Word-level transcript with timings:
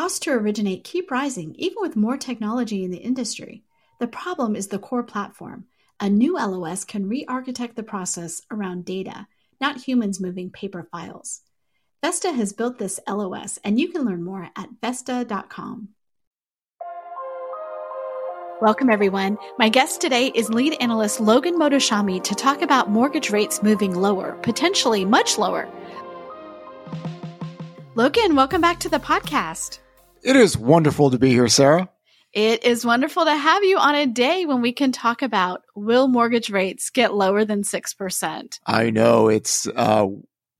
Costs 0.00 0.20
to 0.20 0.30
originate 0.30 0.82
keep 0.82 1.10
rising 1.10 1.54
even 1.58 1.76
with 1.80 1.94
more 1.94 2.16
technology 2.16 2.84
in 2.84 2.90
the 2.90 2.96
industry. 2.96 3.64
The 3.98 4.06
problem 4.06 4.56
is 4.56 4.68
the 4.68 4.78
core 4.78 5.02
platform. 5.02 5.66
A 6.00 6.08
new 6.08 6.36
LOS 6.38 6.84
can 6.84 7.06
re 7.06 7.26
architect 7.28 7.76
the 7.76 7.82
process 7.82 8.40
around 8.50 8.86
data, 8.86 9.26
not 9.60 9.82
humans 9.82 10.18
moving 10.18 10.48
paper 10.48 10.88
files. 10.90 11.42
Vesta 12.02 12.32
has 12.32 12.54
built 12.54 12.78
this 12.78 12.98
LOS, 13.06 13.58
and 13.62 13.78
you 13.78 13.88
can 13.88 14.06
learn 14.06 14.24
more 14.24 14.48
at 14.56 14.70
Vesta.com. 14.80 15.90
Welcome, 18.62 18.88
everyone. 18.88 19.36
My 19.58 19.68
guest 19.68 20.00
today 20.00 20.28
is 20.34 20.48
lead 20.48 20.78
analyst 20.80 21.20
Logan 21.20 21.58
Mohtashami 21.58 22.24
to 22.24 22.34
talk 22.34 22.62
about 22.62 22.88
mortgage 22.88 23.28
rates 23.28 23.62
moving 23.62 23.94
lower, 23.94 24.32
potentially 24.40 25.04
much 25.04 25.36
lower. 25.36 25.68
Logan, 27.96 28.34
welcome 28.34 28.62
back 28.62 28.80
to 28.80 28.88
the 28.88 28.98
podcast. 28.98 29.80
It 30.22 30.36
is 30.36 30.56
wonderful 30.56 31.10
to 31.10 31.18
be 31.18 31.30
here, 31.30 31.48
Sarah. 31.48 31.88
It 32.32 32.64
is 32.64 32.84
wonderful 32.84 33.24
to 33.24 33.34
have 33.34 33.64
you 33.64 33.78
on 33.78 33.94
a 33.94 34.06
day 34.06 34.46
when 34.46 34.60
we 34.60 34.72
can 34.72 34.92
talk 34.92 35.22
about 35.22 35.62
will 35.74 36.06
mortgage 36.06 36.50
rates 36.50 36.90
get 36.90 37.14
lower 37.14 37.44
than 37.44 37.62
6%? 37.62 38.60
I 38.66 38.90
know 38.90 39.28
it's 39.28 39.66
uh 39.74 40.06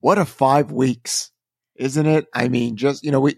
what 0.00 0.18
a 0.18 0.24
5 0.24 0.72
weeks, 0.72 1.30
isn't 1.76 2.06
it? 2.06 2.26
I 2.34 2.48
mean, 2.48 2.76
just 2.76 3.04
you 3.04 3.12
know, 3.12 3.20
we 3.20 3.36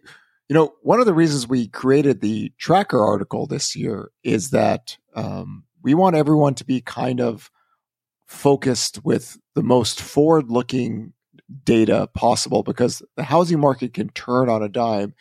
you 0.49 0.55
know, 0.55 0.73
one 0.83 1.01
of 1.01 1.07
the 1.07 1.15
reasons 1.15 1.47
we 1.47 1.69
created 1.69 2.21
the 2.21 2.53
tracker 2.59 3.03
article 3.05 3.47
this 3.47 3.77
year 3.77 4.11
is 4.23 4.51
that 4.51 4.97
um 5.15 5.65
we 5.83 5.93
want 5.93 6.17
everyone 6.17 6.55
to 6.55 6.65
be 6.65 6.81
kind 6.81 7.21
of 7.21 7.51
focused 8.27 9.05
with 9.05 9.37
the 9.55 9.63
most 9.63 10.01
forward-looking 10.01 11.13
data 11.65 12.09
possible 12.15 12.63
because 12.63 13.03
the 13.17 13.25
housing 13.25 13.61
market 13.61 13.93
can 13.93 14.09
turn 14.11 14.49
on 14.49 14.63
a 14.63 14.69
dime 14.69 15.13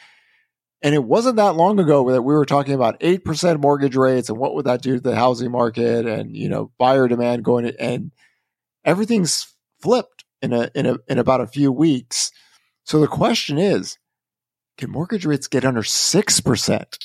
and 0.82 0.96
it 0.96 1.04
wasn't 1.04 1.36
that 1.36 1.56
long 1.56 1.80
ago 1.80 2.10
that 2.12 2.24
we 2.24 2.34
were 2.34 2.46
talking 2.46 2.74
about 2.74 3.00
8% 3.00 3.60
mortgage 3.60 3.96
rates 3.96 4.30
and 4.30 4.38
what 4.38 4.56
would 4.56 4.66
that 4.66 4.82
do 4.82 4.96
to 4.96 5.00
the 5.02 5.16
housing 5.16 5.52
market 5.52 6.08
and, 6.08 6.36
you 6.36 6.50
know, 6.50 6.72
buyer 6.78 7.08
demand 7.08 7.44
going 7.44 7.66
to, 7.66 7.80
and 7.80 8.12
everything's 8.84 9.54
flipped 9.80 10.26
in 10.42 10.54
a, 10.54 10.72
in 10.74 10.88
a, 10.88 10.98
in 11.08 11.20
about 11.20 11.42
a 11.42 11.48
few 11.48 11.72
weeks. 11.72 12.32
So 12.84 13.00
the 13.00 13.08
question 13.08 13.60
is, 13.60 14.00
can 14.78 14.90
mortgage 14.90 15.26
rates 15.26 15.48
get 15.48 15.66
under 15.66 15.84
6%? 15.84 16.98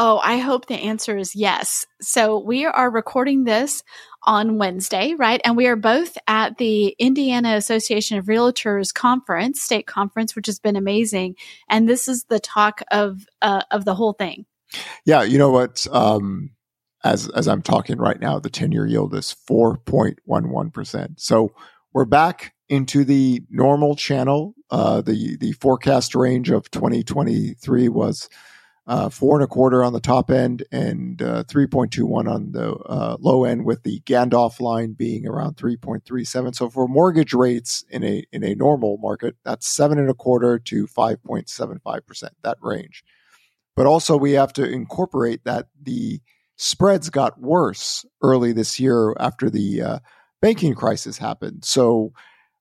Oh, 0.00 0.20
I 0.22 0.38
hope 0.38 0.66
the 0.66 0.76
answer 0.76 1.18
is 1.18 1.34
yes. 1.34 1.84
So 2.00 2.38
we 2.38 2.64
are 2.64 2.90
recording 2.90 3.44
this 3.44 3.82
on 4.24 4.58
Wednesday, 4.58 5.14
right? 5.14 5.40
And 5.44 5.56
we 5.56 5.66
are 5.66 5.76
both 5.76 6.18
at 6.26 6.58
the 6.58 6.88
Indiana 6.98 7.56
Association 7.56 8.18
of 8.18 8.26
Realtors 8.26 8.92
conference, 8.92 9.62
state 9.62 9.86
conference, 9.86 10.34
which 10.34 10.46
has 10.46 10.58
been 10.58 10.76
amazing. 10.76 11.36
And 11.68 11.88
this 11.88 12.08
is 12.08 12.24
the 12.24 12.40
talk 12.40 12.82
of 12.90 13.26
uh, 13.42 13.62
of 13.70 13.84
the 13.84 13.94
whole 13.94 14.12
thing. 14.12 14.46
Yeah, 15.04 15.22
you 15.22 15.38
know 15.38 15.50
what? 15.50 15.86
Um, 15.92 16.50
as 17.04 17.28
as 17.30 17.48
I'm 17.48 17.62
talking 17.62 17.98
right 17.98 18.20
now, 18.20 18.38
the 18.38 18.50
ten 18.50 18.72
year 18.72 18.86
yield 18.86 19.14
is 19.14 19.32
four 19.32 19.78
point 19.78 20.18
one 20.24 20.50
one 20.50 20.70
percent. 20.70 21.20
So 21.20 21.52
we're 21.92 22.04
back 22.04 22.54
into 22.68 23.04
the 23.04 23.42
normal 23.50 23.96
channel. 23.96 24.54
Uh, 24.70 25.00
the 25.00 25.36
the 25.38 25.52
forecast 25.52 26.14
range 26.14 26.50
of 26.50 26.70
2023 26.70 27.88
was 27.88 28.28
uh, 28.88 29.10
four 29.10 29.36
and 29.36 29.44
a 29.44 29.46
quarter 29.46 29.84
on 29.84 29.92
the 29.92 30.00
top 30.00 30.30
end 30.30 30.64
and 30.72 31.20
uh, 31.20 31.44
3.21 31.44 32.26
on 32.26 32.52
the 32.52 32.72
uh, 32.72 33.18
low 33.20 33.44
end, 33.44 33.66
with 33.66 33.82
the 33.82 34.00
Gandalf 34.00 34.60
line 34.60 34.94
being 34.94 35.26
around 35.26 35.56
3.37. 35.56 36.54
So 36.54 36.70
for 36.70 36.88
mortgage 36.88 37.34
rates 37.34 37.84
in 37.90 38.02
a 38.02 38.24
in 38.32 38.42
a 38.42 38.54
normal 38.54 38.96
market, 38.96 39.36
that's 39.44 39.68
seven 39.68 39.98
and 39.98 40.08
a 40.08 40.14
quarter 40.14 40.58
to 40.58 40.86
5.75 40.86 42.06
percent. 42.06 42.32
That 42.42 42.56
range. 42.62 43.04
But 43.76 43.86
also 43.86 44.16
we 44.16 44.32
have 44.32 44.54
to 44.54 44.64
incorporate 44.64 45.44
that 45.44 45.68
the 45.80 46.20
spreads 46.56 47.10
got 47.10 47.38
worse 47.38 48.06
early 48.22 48.52
this 48.52 48.80
year 48.80 49.14
after 49.20 49.50
the 49.50 49.82
uh, 49.82 49.98
banking 50.40 50.74
crisis 50.74 51.18
happened. 51.18 51.64
So 51.64 52.14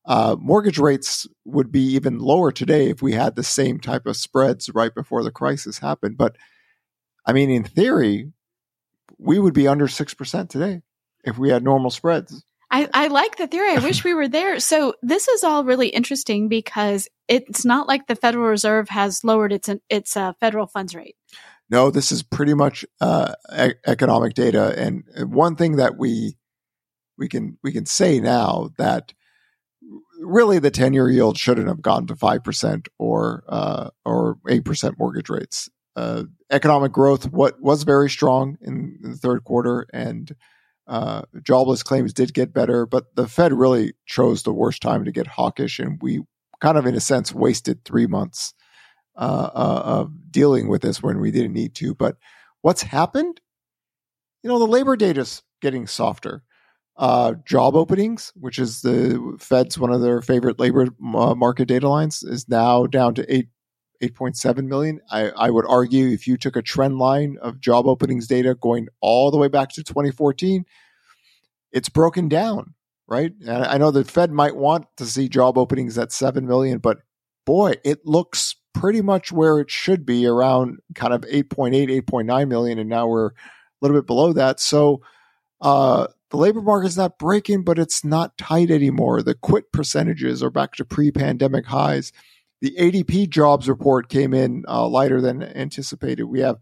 uh, 0.07 0.37
mortgage 0.39 0.79
rates 0.79 1.27
would 1.43 1.71
be 1.71 1.81
even 1.81 2.17
lower 2.17 2.51
today 2.51 2.89
if 2.89 3.01
we 3.01 3.11
had 3.11 3.35
the 3.35 3.43
same 3.43 3.79
type 3.79 4.05
of 4.05 4.15
spreads 4.15 4.69
right 4.73 4.95
before 4.95 5.21
the 5.21 5.31
crisis 5.31 5.79
happened. 5.79 6.17
But 6.17 6.37
I 7.25 7.33
mean, 7.33 7.49
in 7.49 7.63
theory, 7.65 8.31
we 9.19 9.37
would 9.37 9.53
be 9.53 9.67
under 9.67 9.87
6% 9.87 10.49
today 10.49 10.81
if 11.25 11.37
we 11.37 11.49
had 11.49 11.61
normal 11.61 11.91
spreads. 11.91 12.43
I, 12.71 12.89
I 12.93 13.07
like 13.07 13.37
the 13.37 13.47
theory. 13.47 13.71
I 13.71 13.79
wish 13.79 14.03
we 14.03 14.13
were 14.13 14.27
there. 14.27 14.59
So 14.59 14.93
this 15.01 15.27
is 15.27 15.43
all 15.43 15.65
really 15.65 15.89
interesting 15.89 16.47
because 16.47 17.09
it's 17.27 17.65
not 17.65 17.87
like 17.87 18.07
the 18.07 18.15
Federal 18.15 18.47
Reserve 18.47 18.89
has 18.89 19.23
lowered 19.23 19.53
its 19.53 19.69
its 19.89 20.17
uh, 20.17 20.33
federal 20.39 20.67
funds 20.67 20.93
rate. 20.93 21.15
No, 21.69 21.91
this 21.91 22.11
is 22.11 22.23
pretty 22.23 22.53
much 22.53 22.85
uh, 22.99 23.33
e- 23.57 23.73
economic 23.85 24.33
data, 24.33 24.73
and 24.77 25.03
one 25.31 25.55
thing 25.55 25.77
that 25.77 25.97
we 25.97 26.37
we 27.17 27.29
can 27.29 27.57
we 27.63 27.71
can 27.71 27.85
say 27.85 28.19
now 28.19 28.69
that 28.77 29.13
really 30.19 30.59
the 30.59 30.71
10 30.71 30.93
year 30.93 31.09
yield 31.09 31.37
shouldn't 31.37 31.67
have 31.67 31.81
gone 31.81 32.07
to 32.07 32.15
5% 32.15 32.87
or, 32.97 33.43
uh, 33.47 33.89
or 34.05 34.37
8% 34.47 34.97
mortgage 34.97 35.29
rates. 35.29 35.69
Uh, 35.95 36.23
economic 36.51 36.91
growth 36.91 37.31
what 37.31 37.59
was 37.59 37.81
very 37.81 38.09
strong 38.09 38.55
in, 38.61 38.99
the 39.01 39.15
third 39.15 39.43
quarter 39.43 39.87
and 39.91 40.35
uh, 40.87 41.23
jobless 41.43 41.83
claims 41.83 42.13
did 42.13 42.33
get 42.33 42.53
better, 42.53 42.85
but 42.85 43.15
the 43.15 43.27
Fed 43.27 43.51
really 43.51 43.93
chose 44.05 44.43
the 44.43 44.53
worst 44.53 44.81
time 44.81 45.03
to 45.03 45.11
get 45.11 45.27
hawkish, 45.27 45.79
and 45.79 45.99
we 46.01 46.21
kind 46.61 46.77
of, 46.77 46.85
in 46.85 46.95
a 46.95 46.99
sense, 46.99 47.33
wasted 47.33 47.83
three 47.83 48.07
months 48.07 48.53
uh, 49.17 49.49
uh, 49.53 49.81
of 49.83 50.31
dealing 50.31 50.69
with 50.69 50.81
this 50.81 51.03
when 51.03 51.19
we 51.19 51.31
didn't 51.31 51.53
need 51.53 51.75
to. 51.75 51.93
But 51.93 52.15
what's 52.61 52.83
happened? 52.83 53.41
You 54.43 54.49
know, 54.49 54.59
the 54.59 54.65
labor 54.65 54.95
data 54.95 55.21
is 55.21 55.43
getting 55.61 55.87
softer 55.87 56.43
uh, 56.97 57.33
job 57.45 57.75
openings, 57.75 58.31
which 58.35 58.59
is 58.59 58.81
the 58.81 59.37
Fed's 59.39 59.77
one 59.77 59.91
of 59.91 60.01
their 60.01 60.21
favorite 60.21 60.59
labor 60.59 60.87
uh, 61.15 61.35
market 61.35 61.67
data 61.67 61.87
lines, 61.87 62.23
is 62.23 62.47
now 62.49 62.85
down 62.85 63.13
to 63.15 63.33
eight. 63.33 63.47
8.7 63.99 64.67
million. 64.67 65.01
I, 65.09 65.29
I 65.31 65.49
would 65.49 65.65
argue 65.67 66.09
if 66.09 66.27
you 66.27 66.37
took 66.37 66.55
a 66.55 66.61
trend 66.61 66.99
line 66.99 67.37
of 67.41 67.59
job 67.59 67.87
openings 67.87 68.27
data 68.27 68.53
going 68.53 68.89
all 69.01 69.31
the 69.31 69.37
way 69.37 69.47
back 69.47 69.69
to 69.69 69.83
2014, 69.83 70.65
it's 71.71 71.89
broken 71.89 72.29
down, 72.29 72.75
right? 73.07 73.33
And 73.41 73.65
I 73.65 73.77
know 73.77 73.91
the 73.91 74.03
Fed 74.03 74.31
might 74.31 74.55
want 74.55 74.85
to 74.97 75.05
see 75.05 75.27
job 75.27 75.57
openings 75.57 75.97
at 75.97 76.11
7 76.11 76.45
million, 76.45 76.77
but 76.77 76.99
boy, 77.45 77.73
it 77.83 78.05
looks 78.05 78.55
pretty 78.73 79.01
much 79.01 79.31
where 79.31 79.59
it 79.59 79.71
should 79.71 80.05
be 80.05 80.27
around 80.27 80.77
kind 80.93 81.13
of 81.13 81.21
8.8, 81.21 82.03
8.9 82.03 82.47
million. 82.47 82.77
And 82.79 82.89
now 82.89 83.07
we're 83.07 83.29
a 83.29 83.33
little 83.81 83.97
bit 83.97 84.05
below 84.05 84.33
that. 84.33 84.59
So, 84.59 85.01
uh, 85.61 86.07
the 86.29 86.37
labor 86.37 86.61
market's 86.61 86.97
not 86.97 87.17
breaking, 87.17 87.63
but 87.63 87.79
it's 87.79 88.03
not 88.03 88.37
tight 88.37 88.69
anymore. 88.69 89.21
The 89.21 89.35
quit 89.35 89.71
percentages 89.71 90.43
are 90.43 90.49
back 90.49 90.73
to 90.73 90.85
pre 90.85 91.11
pandemic 91.11 91.65
highs. 91.65 92.11
The 92.61 92.75
ADP 92.77 93.29
jobs 93.29 93.69
report 93.69 94.09
came 94.09 94.33
in 94.33 94.65
uh, 94.67 94.87
lighter 94.87 95.21
than 95.21 95.43
anticipated. 95.43 96.23
We 96.23 96.41
have, 96.41 96.57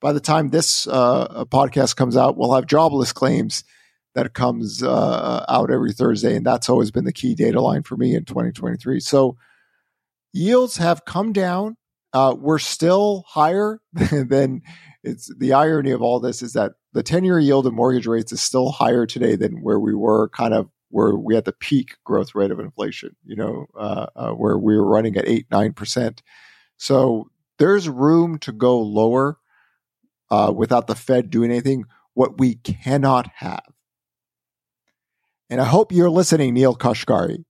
by 0.00 0.12
the 0.12 0.20
time 0.20 0.50
this 0.50 0.86
uh, 0.86 1.44
podcast 1.46 1.96
comes 1.96 2.16
out, 2.16 2.36
we'll 2.36 2.54
have 2.54 2.66
jobless 2.66 3.12
claims 3.12 3.64
that 4.14 4.34
comes 4.34 4.82
uh, 4.82 5.44
out 5.48 5.70
every 5.70 5.92
Thursday. 5.92 6.36
And 6.36 6.44
that's 6.44 6.68
always 6.68 6.90
been 6.90 7.04
the 7.04 7.12
key 7.12 7.34
data 7.34 7.60
line 7.60 7.82
for 7.82 7.96
me 7.96 8.14
in 8.14 8.24
2023. 8.24 9.00
So 9.00 9.36
yields 10.32 10.76
have 10.76 11.04
come 11.04 11.32
down. 11.32 11.76
Uh, 12.12 12.34
we're 12.38 12.58
still 12.58 13.24
higher 13.26 13.80
than 13.92 14.62
it's 15.02 15.32
the 15.38 15.52
irony 15.52 15.90
of 15.90 16.02
all 16.02 16.20
this 16.20 16.42
is 16.42 16.52
that 16.54 16.72
the 16.92 17.02
10 17.02 17.24
year 17.24 17.38
yield 17.38 17.66
of 17.66 17.74
mortgage 17.74 18.06
rates 18.06 18.32
is 18.32 18.42
still 18.42 18.70
higher 18.70 19.06
today 19.06 19.36
than 19.36 19.62
where 19.62 19.78
we 19.78 19.94
were 19.94 20.28
kind 20.30 20.54
of 20.54 20.68
where 20.90 21.14
we 21.14 21.34
had 21.34 21.44
the 21.44 21.52
peak 21.52 21.96
growth 22.04 22.34
rate 22.34 22.50
of 22.50 22.58
inflation, 22.60 23.14
you 23.24 23.36
know, 23.36 23.66
uh, 23.78 24.06
uh, 24.16 24.30
where 24.30 24.56
we 24.56 24.74
were 24.74 24.86
running 24.86 25.16
at 25.16 25.28
8 25.28 25.48
9%. 25.50 26.20
So 26.78 27.30
there's 27.58 27.88
room 27.88 28.38
to 28.38 28.52
go 28.52 28.80
lower 28.80 29.38
uh, 30.30 30.52
without 30.54 30.86
the 30.86 30.94
Fed 30.94 31.30
doing 31.30 31.50
anything. 31.50 31.84
What 32.14 32.38
we 32.38 32.56
cannot 32.56 33.28
have, 33.36 33.62
and 35.50 35.60
I 35.60 35.64
hope 35.64 35.92
you're 35.92 36.10
listening, 36.10 36.54
Neel 36.54 36.74
Kashkari, 36.74 37.44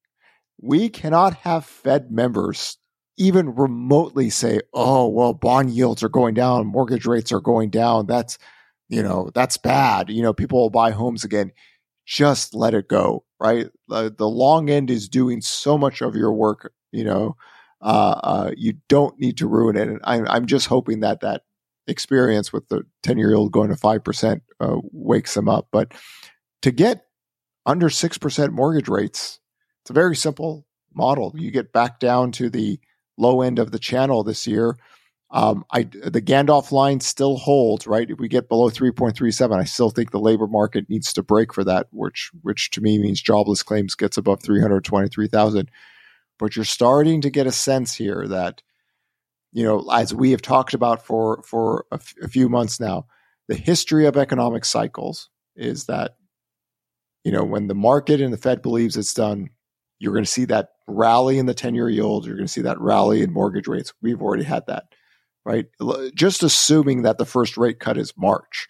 we 0.61 0.89
cannot 0.89 1.35
have 1.37 1.65
Fed 1.65 2.11
members 2.11 2.77
even 3.17 3.55
remotely 3.55 4.31
say, 4.31 4.61
oh, 4.73 5.09
well, 5.09 5.33
bond 5.33 5.71
yields 5.71 6.03
are 6.03 6.09
going 6.09 6.35
down, 6.35 6.67
mortgage 6.67 7.07
rates 7.07 7.33
are 7.33 7.41
going 7.41 7.71
down. 7.71 8.07
That's, 8.07 8.39
you 8.89 9.03
know, 9.03 9.31
that's 9.35 9.57
bad. 9.57 10.11
You 10.11 10.23
know, 10.23 10.33
people 10.33 10.61
will 10.61 10.71
buy 10.71 10.91
homes 10.91 11.25
again. 11.25 11.53
Just 12.07 12.55
let 12.55 12.75
it 12.75 12.89
go, 12.89 13.25
right? 13.39 13.69
The 13.89 14.15
long 14.21 14.71
end 14.71 14.91
is 14.91 15.09
doing 15.09 15.43
so 15.43 15.77
much 15.77 16.01
of 16.01 16.15
your 16.15 16.33
work, 16.33 16.73
you 16.91 17.05
know, 17.05 17.37
uh, 17.81 18.21
uh, 18.23 18.51
you 18.57 18.75
don't 18.89 19.19
need 19.21 19.37
to 19.39 19.47
ruin 19.47 19.77
it. 19.77 19.89
And 19.89 20.01
I'm, 20.05 20.27
I'm 20.29 20.47
just 20.47 20.67
hoping 20.67 21.01
that 21.01 21.21
that 21.21 21.43
experience 21.87 22.53
with 22.53 22.69
the 22.69 22.83
10 23.03 23.19
year 23.19 23.31
yield 23.31 23.53
going 23.53 23.71
to 23.71 23.77
5% 23.77 24.41
uh, 24.61 24.77
wakes 24.93 25.35
them 25.35 25.49
up. 25.49 25.69
But 25.71 25.93
to 26.63 26.71
get 26.71 27.05
under 27.67 27.89
6% 27.89 28.53
mortgage 28.53 28.89
rates, 28.89 29.39
it's 29.83 29.91
a 29.91 29.95
very 29.95 30.17
simple 30.17 30.67
model. 30.95 31.33
You 31.37 31.51
get 31.51 31.73
back 31.73 32.01
down 32.01 32.33
to 32.33 32.51
the 32.51 32.81
low 33.17 33.43
end 33.43 33.59
of 33.59 33.71
the 33.71 33.79
channel 33.79 34.25
this 34.25 34.47
year. 34.47 34.77
Um, 35.31 35.65
I 35.71 35.83
the 35.83 36.23
Gandalf 36.23 36.73
line 36.73 37.01
still 37.01 37.37
holds, 37.37 37.87
right? 37.87 38.09
If 38.11 38.19
we 38.19 38.29
get 38.29 38.49
below 38.49 38.71
3.37, 38.71 39.59
I 39.59 39.65
still 39.65 39.91
think 39.91 40.11
the 40.11 40.19
labor 40.19 40.47
market 40.47 40.89
needs 40.89 41.13
to 41.13 41.23
break 41.23 41.53
for 41.53 41.65
that, 41.65 41.89
which 41.91 42.31
which 42.43 42.71
to 42.71 42.81
me 42.81 42.99
means 42.99 43.21
jobless 43.21 43.63
claims 43.63 43.95
gets 43.95 44.17
above 44.17 44.43
323,000. 44.43 45.71
But 46.39 46.57
you're 46.57 46.65
starting 46.65 47.21
to 47.23 47.31
get 47.31 47.47
a 47.47 47.53
sense 47.53 47.95
here 47.95 48.27
that, 48.29 48.63
you 49.53 49.65
know, 49.65 49.87
as 49.91 50.15
we 50.15 50.31
have 50.31 50.41
talked 50.41 50.73
about 50.73 51.05
for 51.05 51.43
for 51.43 51.85
a, 51.93 51.97
f- 51.97 52.15
a 52.23 52.29
few 52.29 52.49
months 52.49 52.81
now, 52.81 53.07
the 53.49 53.55
history 53.55 54.07
of 54.07 54.17
economic 54.17 54.65
cycles 54.65 55.29
is 55.57 55.85
that, 55.87 56.17
you 57.23 57.33
know, 57.33 57.45
when 57.45 57.67
the 57.67 57.75
market 57.75 58.23
and 58.23 58.33
the 58.33 58.39
Fed 58.39 58.63
believes 58.63 58.97
it's 58.97 59.13
done, 59.13 59.51
you're 59.99 60.15
going 60.15 60.25
to 60.25 60.31
see 60.31 60.47
that 60.47 60.71
rally 60.87 61.39
in 61.39 61.45
the 61.45 61.55
10 61.55 61.75
year 61.75 61.91
yield. 61.91 62.25
You're 62.25 62.37
going 62.37 62.47
to 62.47 62.53
see 62.53 62.63
that 62.63 62.81
rally 62.81 63.21
in 63.23 63.31
mortgage 63.31 63.69
rates. 63.69 63.93
We've 64.01 64.23
already 64.23 64.45
had 64.45 64.67
that 64.69 64.85
right? 65.49 65.67
Just 66.15 66.43
assuming 66.43 67.03
that 67.03 67.17
the 67.17 67.25
first 67.25 67.57
rate 67.57 67.81
cut 67.81 67.97
is 67.97 68.13
March, 68.19 68.69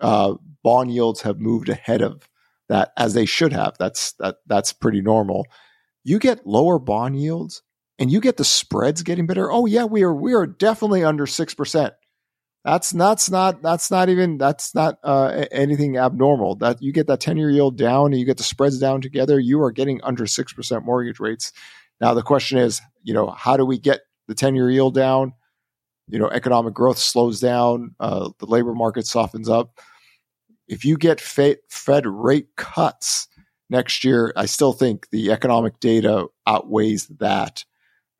uh, 0.00 0.34
bond 0.62 0.92
yields 0.92 1.20
have 1.22 1.40
moved 1.40 1.68
ahead 1.68 2.00
of 2.00 2.28
that 2.68 2.92
as 2.96 3.12
they 3.12 3.26
should 3.26 3.52
have. 3.52 3.76
That's 3.76 4.12
that 4.12 4.36
that's 4.46 4.72
pretty 4.72 5.00
normal. 5.00 5.46
You 6.04 6.20
get 6.20 6.46
lower 6.46 6.78
bond 6.78 7.20
yields 7.20 7.62
and 7.98 8.10
you 8.12 8.20
get 8.20 8.36
the 8.36 8.44
spreads 8.44 9.02
getting 9.02 9.26
better. 9.26 9.50
Oh 9.50 9.66
yeah, 9.66 9.84
we 9.84 10.04
are 10.04 10.14
we 10.14 10.32
are 10.32 10.46
definitely 10.46 11.02
under 11.02 11.26
six 11.26 11.54
percent. 11.54 11.94
That's 12.64 12.90
that's 12.90 13.28
not 13.28 13.60
that's 13.62 13.90
not 13.90 14.08
even 14.08 14.38
that's 14.38 14.76
not 14.76 14.98
uh, 15.02 15.46
anything 15.50 15.98
abnormal. 15.98 16.54
That 16.56 16.80
you 16.80 16.92
get 16.92 17.08
that 17.08 17.20
ten 17.20 17.36
year 17.36 17.50
yield 17.50 17.76
down 17.76 18.06
and 18.12 18.18
you 18.20 18.26
get 18.26 18.36
the 18.36 18.44
spreads 18.44 18.78
down 18.78 19.00
together. 19.00 19.40
You 19.40 19.60
are 19.62 19.72
getting 19.72 20.00
under 20.04 20.28
six 20.28 20.52
percent 20.52 20.84
mortgage 20.84 21.18
rates. 21.18 21.52
Now 22.00 22.14
the 22.14 22.22
question 22.22 22.58
is, 22.58 22.80
you 23.02 23.12
know, 23.12 23.26
how 23.28 23.56
do 23.56 23.66
we 23.66 23.78
get 23.78 24.02
the 24.28 24.34
ten 24.36 24.54
year 24.54 24.70
yield 24.70 24.94
down? 24.94 25.32
You 26.08 26.18
know 26.18 26.28
economic 26.28 26.74
growth 26.74 26.98
slows 26.98 27.40
down, 27.40 27.94
uh, 28.00 28.30
the 28.38 28.46
labor 28.46 28.74
market 28.74 29.06
softens 29.06 29.48
up. 29.48 29.78
If 30.68 30.84
you 30.84 30.96
get 30.96 31.20
Fed 31.20 32.06
rate 32.06 32.48
cuts 32.56 33.28
next 33.70 34.04
year, 34.04 34.32
I 34.36 34.46
still 34.46 34.72
think 34.72 35.08
the 35.10 35.30
economic 35.30 35.80
data 35.80 36.26
outweighs 36.46 37.06
that 37.18 37.64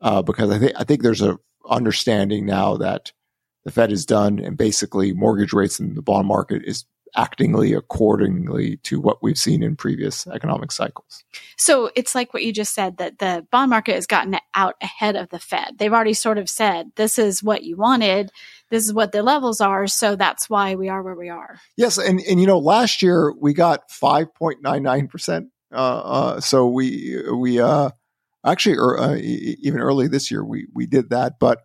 uh, 0.00 0.22
because 0.22 0.50
I 0.50 0.58
think 0.58 0.72
I 0.76 0.84
think 0.84 1.02
there's 1.02 1.22
a 1.22 1.38
understanding 1.68 2.46
now 2.46 2.76
that 2.76 3.12
the 3.64 3.72
Fed 3.72 3.90
is 3.90 4.06
done 4.06 4.38
and 4.38 4.56
basically 4.56 5.12
mortgage 5.12 5.52
rates 5.52 5.80
in 5.80 5.94
the 5.94 6.02
bond 6.02 6.28
market 6.28 6.62
is 6.64 6.84
actingly 7.14 7.72
accordingly 7.72 8.78
to 8.78 9.00
what 9.00 9.22
we've 9.22 9.38
seen 9.38 9.62
in 9.62 9.76
previous 9.76 10.26
economic 10.26 10.72
cycles. 10.72 11.24
So 11.56 11.90
it's 11.94 12.14
like 12.14 12.34
what 12.34 12.42
you 12.42 12.52
just 12.52 12.74
said 12.74 12.98
that 12.98 13.18
the 13.18 13.46
bond 13.50 13.70
market 13.70 13.94
has 13.94 14.06
gotten 14.06 14.36
out 14.54 14.74
ahead 14.82 15.16
of 15.16 15.28
the 15.30 15.38
Fed. 15.38 15.76
They've 15.78 15.92
already 15.92 16.14
sort 16.14 16.38
of 16.38 16.48
said, 16.48 16.90
this 16.96 17.18
is 17.18 17.42
what 17.42 17.62
you 17.62 17.76
wanted. 17.76 18.30
This 18.70 18.84
is 18.84 18.92
what 18.92 19.12
the 19.12 19.22
levels 19.22 19.60
are. 19.60 19.86
So 19.86 20.16
that's 20.16 20.50
why 20.50 20.74
we 20.74 20.88
are 20.88 21.02
where 21.02 21.14
we 21.14 21.28
are. 21.28 21.58
Yes. 21.76 21.98
And, 21.98 22.20
and 22.20 22.40
you 22.40 22.46
know, 22.46 22.58
last 22.58 23.02
year 23.02 23.32
we 23.32 23.54
got 23.54 23.88
5.99%. 23.90 25.48
Uh, 25.72 25.76
uh, 25.76 26.40
so 26.40 26.68
we, 26.68 27.22
we, 27.32 27.60
uh, 27.60 27.90
actually, 28.44 28.76
er, 28.76 28.98
uh, 28.98 29.16
even 29.16 29.80
early 29.80 30.08
this 30.08 30.30
year, 30.30 30.44
we, 30.44 30.66
we 30.74 30.86
did 30.86 31.10
that. 31.10 31.38
But 31.38 31.60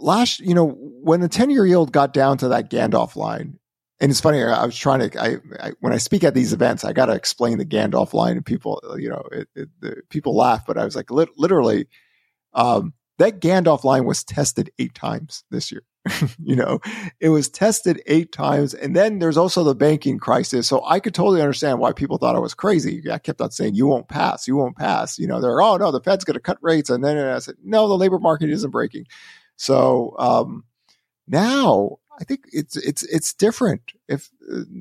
last, 0.00 0.40
you 0.40 0.54
know, 0.54 0.70
when 0.70 1.20
the 1.20 1.28
10 1.28 1.50
year 1.50 1.66
yield 1.66 1.92
got 1.92 2.12
down 2.12 2.38
to 2.38 2.48
that 2.48 2.70
Gandalf 2.70 3.16
line, 3.16 3.58
and 4.04 4.10
it's 4.10 4.20
funny. 4.20 4.42
I 4.42 4.66
was 4.66 4.76
trying 4.76 5.08
to. 5.08 5.18
I, 5.18 5.38
I 5.66 5.72
when 5.80 5.94
I 5.94 5.96
speak 5.96 6.24
at 6.24 6.34
these 6.34 6.52
events, 6.52 6.84
I 6.84 6.92
got 6.92 7.06
to 7.06 7.14
explain 7.14 7.56
the 7.56 7.64
Gandalf 7.64 8.12
line, 8.12 8.36
and 8.36 8.44
people, 8.44 8.82
you 8.98 9.08
know, 9.08 9.26
it, 9.32 9.48
it, 9.56 9.68
the, 9.80 10.02
people 10.10 10.36
laugh. 10.36 10.66
But 10.66 10.76
I 10.76 10.84
was 10.84 10.94
like, 10.94 11.10
literally, 11.10 11.86
um, 12.52 12.92
that 13.16 13.40
Gandalf 13.40 13.82
line 13.82 14.04
was 14.04 14.22
tested 14.22 14.70
eight 14.78 14.94
times 14.94 15.42
this 15.50 15.72
year. 15.72 15.80
you 16.38 16.54
know, 16.54 16.80
it 17.18 17.30
was 17.30 17.48
tested 17.48 18.02
eight 18.06 18.30
times, 18.30 18.74
and 18.74 18.94
then 18.94 19.20
there's 19.20 19.38
also 19.38 19.64
the 19.64 19.74
banking 19.74 20.18
crisis. 20.18 20.68
So 20.68 20.84
I 20.84 21.00
could 21.00 21.14
totally 21.14 21.40
understand 21.40 21.78
why 21.78 21.92
people 21.94 22.18
thought 22.18 22.36
I 22.36 22.40
was 22.40 22.52
crazy. 22.52 23.10
I 23.10 23.16
kept 23.18 23.40
on 23.40 23.52
saying, 23.52 23.74
"You 23.74 23.86
won't 23.86 24.08
pass. 24.08 24.46
You 24.46 24.56
won't 24.56 24.76
pass." 24.76 25.18
You 25.18 25.26
know, 25.26 25.40
they're 25.40 25.62
oh 25.62 25.78
no, 25.78 25.90
the 25.90 26.02
Fed's 26.02 26.24
going 26.24 26.34
to 26.34 26.40
cut 26.40 26.58
rates, 26.60 26.90
and 26.90 27.02
then 27.02 27.16
and 27.16 27.30
I 27.30 27.38
said, 27.38 27.54
"No, 27.64 27.88
the 27.88 27.96
labor 27.96 28.18
market 28.18 28.50
isn't 28.50 28.70
breaking." 28.70 29.06
So 29.56 30.14
um, 30.18 30.64
now 31.26 32.00
I 32.20 32.24
think 32.24 32.44
it's 32.52 32.76
it's 32.76 33.02
it's 33.04 33.34
different. 33.34 33.92
If 34.08 34.30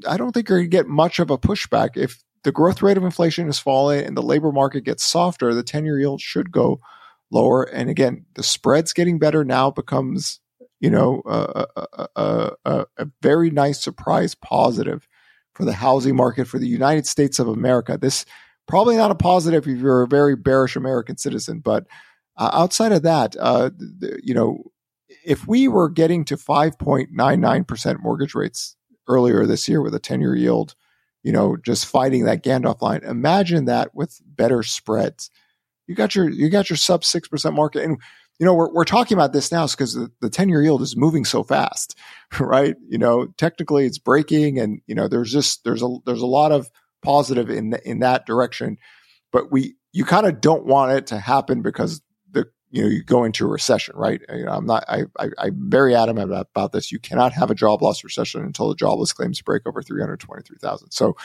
I 0.07 0.17
don't 0.17 0.31
think 0.31 0.49
you're 0.49 0.59
going 0.59 0.69
to 0.69 0.77
get 0.77 0.87
much 0.87 1.19
of 1.19 1.31
a 1.31 1.37
pushback 1.37 1.97
if 1.97 2.23
the 2.43 2.51
growth 2.51 2.81
rate 2.81 2.97
of 2.97 3.03
inflation 3.03 3.47
is 3.47 3.59
falling 3.59 4.05
and 4.05 4.15
the 4.17 4.21
labor 4.21 4.51
market 4.51 4.83
gets 4.83 5.03
softer, 5.03 5.53
the 5.53 5.63
10-year 5.63 5.99
yield 5.99 6.21
should 6.21 6.51
go 6.51 6.79
lower. 7.31 7.63
And 7.63 7.89
again, 7.89 8.25
the 8.35 8.43
spreads 8.43 8.93
getting 8.93 9.17
better 9.17 9.45
now 9.45 9.71
becomes, 9.71 10.41
you 10.79 10.89
know, 10.89 11.21
a, 11.25 11.65
a, 12.15 12.51
a, 12.65 12.85
a 12.97 13.07
very 13.21 13.49
nice 13.49 13.81
surprise 13.81 14.35
positive 14.35 15.07
for 15.55 15.65
the 15.65 15.73
housing 15.73 16.15
market 16.15 16.47
for 16.47 16.59
the 16.59 16.67
United 16.67 17.07
States 17.07 17.39
of 17.39 17.47
America. 17.47 17.97
This 17.97 18.25
probably 18.67 18.97
not 18.97 19.11
a 19.11 19.15
positive 19.15 19.67
if 19.67 19.79
you're 19.79 20.03
a 20.03 20.07
very 20.07 20.35
bearish 20.35 20.75
American 20.75 21.17
citizen, 21.17 21.59
but 21.59 21.85
uh, 22.37 22.49
outside 22.53 22.91
of 22.91 23.03
that, 23.03 23.35
uh, 23.39 23.69
the, 23.77 24.19
you 24.23 24.33
know, 24.33 24.63
if 25.25 25.47
we 25.47 25.67
were 25.67 25.89
getting 25.89 26.25
to 26.25 26.37
5.99% 26.37 28.01
mortgage 28.01 28.35
rates 28.35 28.75
earlier 29.07 29.45
this 29.45 29.67
year 29.67 29.81
with 29.81 29.95
a 29.95 29.99
10 29.99 30.21
year 30.21 30.35
yield, 30.35 30.75
you 31.23 31.31
know, 31.31 31.57
just 31.57 31.85
fighting 31.85 32.25
that 32.25 32.43
Gandalf 32.43 32.81
line, 32.81 33.01
imagine 33.03 33.65
that 33.65 33.95
with 33.95 34.21
better 34.25 34.63
spreads. 34.63 35.29
You 35.87 35.95
got 35.95 36.15
your, 36.15 36.29
you 36.29 36.49
got 36.49 36.69
your 36.69 36.77
sub 36.77 37.01
6% 37.01 37.53
market. 37.53 37.83
And, 37.83 37.97
you 38.39 38.45
know, 38.45 38.53
we're, 38.53 38.71
we're 38.73 38.83
talking 38.83 39.15
about 39.15 39.33
this 39.33 39.51
now 39.51 39.67
because 39.67 39.93
the, 39.93 40.11
the 40.21 40.29
10 40.29 40.49
year 40.49 40.61
yield 40.61 40.81
is 40.81 40.97
moving 40.97 41.25
so 41.25 41.43
fast, 41.43 41.97
right? 42.39 42.75
You 42.87 42.97
know, 42.97 43.27
technically 43.37 43.85
it's 43.85 43.99
breaking 43.99 44.59
and, 44.59 44.81
you 44.87 44.95
know, 44.95 45.07
there's 45.07 45.31
just, 45.31 45.63
there's 45.63 45.83
a, 45.83 45.97
there's 46.05 46.21
a 46.21 46.27
lot 46.27 46.51
of 46.51 46.69
positive 47.01 47.49
in, 47.49 47.77
in 47.85 47.99
that 47.99 48.25
direction, 48.25 48.77
but 49.31 49.51
we, 49.51 49.75
you 49.91 50.05
kind 50.05 50.25
of 50.25 50.41
don't 50.41 50.65
want 50.65 50.91
it 50.91 51.07
to 51.07 51.19
happen 51.19 51.61
because 51.61 52.01
you 52.73 52.81
know, 52.81 52.89
you 52.89 53.03
go 53.03 53.23
into 53.23 53.45
a 53.45 53.47
recession, 53.47 53.95
right? 53.95 54.19
You 54.33 54.45
know, 54.45 54.51
I'm 54.51 54.65
not, 54.65 54.83
I, 54.87 55.03
I, 55.19 55.29
I'm 55.37 55.69
very 55.69 55.93
adamant 55.93 56.31
about, 56.31 56.47
about 56.55 56.71
this. 56.71 56.91
You 56.91 56.97
cannot 56.97 57.31
have 57.31 57.51
a 57.51 57.55
job 57.55 57.83
loss 57.83 58.03
recession 58.03 58.41
until 58.41 58.67
the 58.67 58.75
jobless 58.75 59.13
claims 59.13 59.39
break 59.43 59.67
over 59.67 59.83
323,000. 59.83 60.89
So 60.89 61.15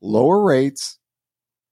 lower 0.00 0.42
rates 0.42 0.98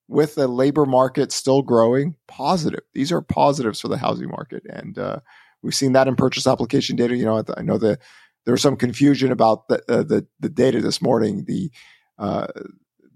with 0.08 0.34
the 0.34 0.46
labor 0.46 0.84
market 0.84 1.32
still 1.32 1.62
growing, 1.62 2.16
positive. 2.28 2.82
These 2.92 3.10
are 3.12 3.22
positives 3.22 3.80
for 3.80 3.88
the 3.88 3.96
housing 3.96 4.28
market. 4.28 4.62
And, 4.68 4.98
uh, 4.98 5.20
we've 5.62 5.74
seen 5.74 5.92
that 5.94 6.06
in 6.06 6.16
purchase 6.16 6.46
application 6.46 6.94
data. 6.94 7.16
You 7.16 7.24
know, 7.24 7.42
I 7.56 7.62
know 7.62 7.78
that 7.78 8.00
there 8.44 8.52
was 8.52 8.60
some 8.60 8.76
confusion 8.76 9.32
about 9.32 9.68
the, 9.68 9.82
uh, 9.88 10.02
the, 10.02 10.26
the 10.38 10.50
data 10.50 10.82
this 10.82 11.00
morning. 11.00 11.46
The, 11.46 11.70
uh, 12.18 12.48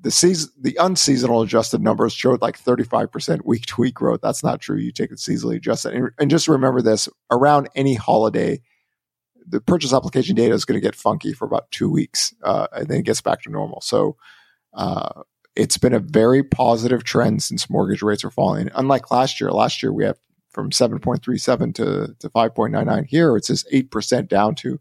the 0.01 0.11
season, 0.11 0.51
the 0.61 0.77
unseasonal 0.81 1.43
adjusted 1.43 1.83
numbers 1.83 2.13
showed 2.13 2.41
like 2.41 2.63
35% 2.63 3.45
week 3.45 3.67
to 3.67 3.81
week 3.81 3.95
growth. 3.95 4.21
That's 4.23 4.45
not 4.45 4.61
true. 4.61 4.77
You 4.77 4.93
take 4.93 5.11
it 5.11 5.19
seasonally 5.19 5.57
adjusted. 5.57 5.95
And, 5.95 6.11
and 6.19 6.31
just 6.31 6.49
remember 6.49 6.81
this 6.81 7.09
around 7.31 7.69
any 7.75 7.95
holiday, 7.95 8.61
the 9.47 9.61
purchase 9.61 9.93
application 9.93 10.37
data 10.37 10.55
is 10.55 10.65
going 10.65 10.81
to 10.81 10.87
get 10.87 10.95
funky 10.95 11.33
for 11.33 11.47
about 11.47 11.71
two 11.71 11.91
weeks 11.91 12.35
uh, 12.43 12.69
and 12.73 12.89
then 12.89 13.01
it 13.01 13.07
gets 13.07 13.21
back 13.21 13.43
to 13.43 13.51
normal. 13.51 13.81
So, 13.81 14.17
uh, 14.75 15.23
it's 15.57 15.77
been 15.77 15.95
a 15.95 15.99
very 15.99 16.45
positive 16.45 17.03
trend 17.03 17.43
since 17.43 17.69
mortgage 17.69 18.01
rates 18.01 18.25
are 18.25 18.31
falling. 18.31 18.71
Unlike 18.77 19.11
last 19.11 19.41
year, 19.41 19.51
last 19.51 19.83
year 19.83 19.93
we 19.93 20.05
have 20.05 20.17
from 20.51 20.71
7.37 20.71 21.75
to, 21.75 22.15
to 22.17 22.31
5.99 22.31 23.07
here. 23.07 23.37
It's 23.37 23.49
just 23.49 23.69
8% 23.71 24.29
down 24.29 24.55
to 24.57 24.81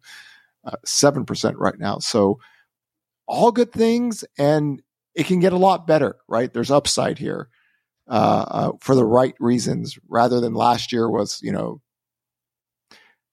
uh, 0.65 0.75
7% 0.85 1.53
right 1.57 1.79
now. 1.79 1.97
So 1.97 2.39
all 3.27 3.51
good 3.51 3.71
things. 3.71 4.23
And 4.37 4.83
it 5.17 5.25
can 5.25 5.39
get 5.39 5.51
a 5.51 5.57
lot 5.57 5.87
better, 5.87 6.15
right? 6.27 6.53
There's 6.53 6.69
upside 6.69 7.17
here 7.17 7.49
uh, 8.07 8.45
uh, 8.47 8.71
for 8.79 8.93
the 8.93 9.03
right 9.03 9.33
reasons, 9.39 9.97
rather 10.07 10.39
than 10.39 10.53
last 10.53 10.93
year 10.93 11.09
was, 11.09 11.39
you 11.41 11.51
know, 11.51 11.81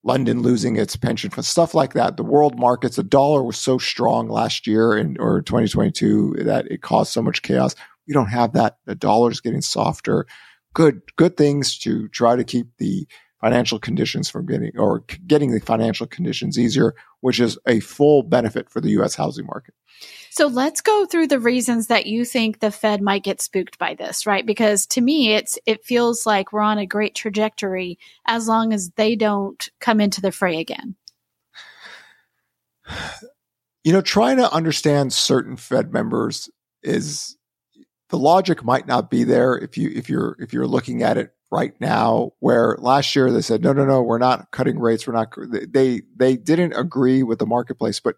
London 0.03 0.41
losing 0.41 0.77
its 0.77 0.97
pension 0.97 1.31
fund, 1.31 1.45
stuff 1.45 1.75
like 1.75 1.93
that. 1.93 2.17
The 2.17 2.25
world 2.25 2.59
markets, 2.59 2.97
the 2.97 3.03
dollar 3.03 3.43
was 3.43 3.59
so 3.59 3.77
strong 3.77 4.29
last 4.29 4.67
year 4.67 4.95
and 4.95 5.19
or 5.19 5.43
2022 5.43 6.37
that 6.41 6.67
it 6.71 6.81
caused 6.81 7.13
so 7.13 7.23
much 7.23 7.43
chaos. 7.43 7.75
We 8.09 8.15
don't 8.15 8.29
have 8.29 8.55
that. 8.55 8.79
The 8.87 8.95
dollar's 8.95 9.41
getting 9.41 9.63
softer. 9.63 10.27
Good, 10.73 11.03
good 11.17 11.37
things 11.37 11.79
to 11.81 12.09
try 12.09 12.35
to 12.35 12.45
keep 12.45 12.69
the 12.79 13.07
financial 13.43 13.79
conditions 13.79 14.31
from 14.31 14.47
getting 14.47 14.73
or 14.79 15.05
getting 15.27 15.53
the 15.53 15.61
financial 15.61 16.07
conditions 16.07 16.59
easier, 16.59 16.95
which 17.21 17.41
is 17.41 17.59
a 17.67 17.81
full 17.81 18.23
benefit 18.23 18.71
for 18.71 18.81
the 18.81 18.91
U.S. 18.91 19.15
housing 19.15 19.47
market. 19.47 19.75
So 20.37 20.49
let's 20.49 20.81
go 20.81 21.07
through 21.07 21.29
the 21.29 21.39
reasons 21.39 21.87
that 21.87 22.07
you 22.07 22.25
think 22.25 22.59
the 22.59 22.73
Fed 22.73 23.01
might 23.01 23.23
get 23.23 23.41
spooked 23.41 23.79
by 23.79 23.95
this, 23.95 24.27
right? 24.27 24.45
Because 24.45 24.85
to 24.87 25.01
me, 25.01 25.33
it's 25.33 25.61
it 25.65 25.85
feels 25.85 26.27
like 26.27 26.53
we're 26.53 26.61
on 26.61 26.77
a 26.77 26.87
great 26.87 27.15
trajectory 27.15 28.01
as 28.27 28.49
long 28.49 28.73
as 28.73 28.91
they 28.97 29.15
don't 29.15 29.71
come 29.79 30.01
into 30.01 30.21
the 30.21 30.33
fray 30.33 30.59
again. 30.59 30.97
You 33.85 33.93
know, 33.93 34.01
trying 34.01 34.39
to 34.39 34.53
understand 34.53 35.13
certain 35.13 35.57
Fed 35.57 35.93
members 35.93 36.51
is 36.83 37.37
the 38.09 38.19
logic 38.19 38.65
might 38.65 38.89
not 38.89 39.11
be 39.11 39.23
there 39.23 39.57
if 39.57 39.79
you 39.79 39.93
if 39.95 40.09
you're 40.09 40.35
if 40.41 40.53
you're 40.53 40.67
looking 40.67 41.05
at 41.05 41.17
it 41.17 41.33
right 41.53 41.81
now 41.81 42.33
where 42.41 42.77
last 42.81 43.15
year 43.15 43.31
they 43.31 43.41
said 43.41 43.63
no 43.63 43.73
no 43.73 43.85
no 43.85 44.03
we're 44.03 44.19
not 44.19 44.51
cutting 44.51 44.81
rates 44.81 45.07
we're 45.07 45.15
not 45.15 45.33
they 45.73 46.03
they 46.17 46.37
didn't 46.37 46.73
agree 46.73 47.23
with 47.23 47.39
the 47.39 47.47
marketplace 47.47 48.01
but 48.01 48.17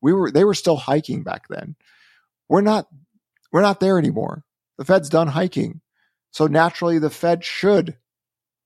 we 0.00 0.12
were 0.12 0.30
they 0.30 0.44
were 0.44 0.54
still 0.54 0.76
hiking 0.76 1.22
back 1.22 1.48
then. 1.48 1.76
We're 2.48 2.62
not 2.62 2.88
we're 3.52 3.62
not 3.62 3.80
there 3.80 3.98
anymore. 3.98 4.44
The 4.78 4.84
fed's 4.84 5.08
done 5.08 5.28
hiking. 5.28 5.80
So 6.32 6.46
naturally 6.46 6.98
the 6.98 7.10
fed 7.10 7.44
should 7.44 7.96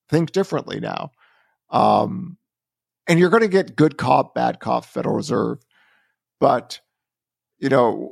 think 0.09 0.33
differently 0.33 0.81
now. 0.81 1.13
Um, 1.71 2.39
and 3.09 3.19
you're 3.19 3.31
going 3.31 3.43
to 3.43 3.49
get 3.49 3.77
good 3.77 3.97
cop 3.97 4.35
bad 4.35 4.61
cop 4.61 4.85
federal 4.85 5.17
reserve. 5.17 5.59
But 6.41 6.81
you 7.59 7.69
know 7.69 8.11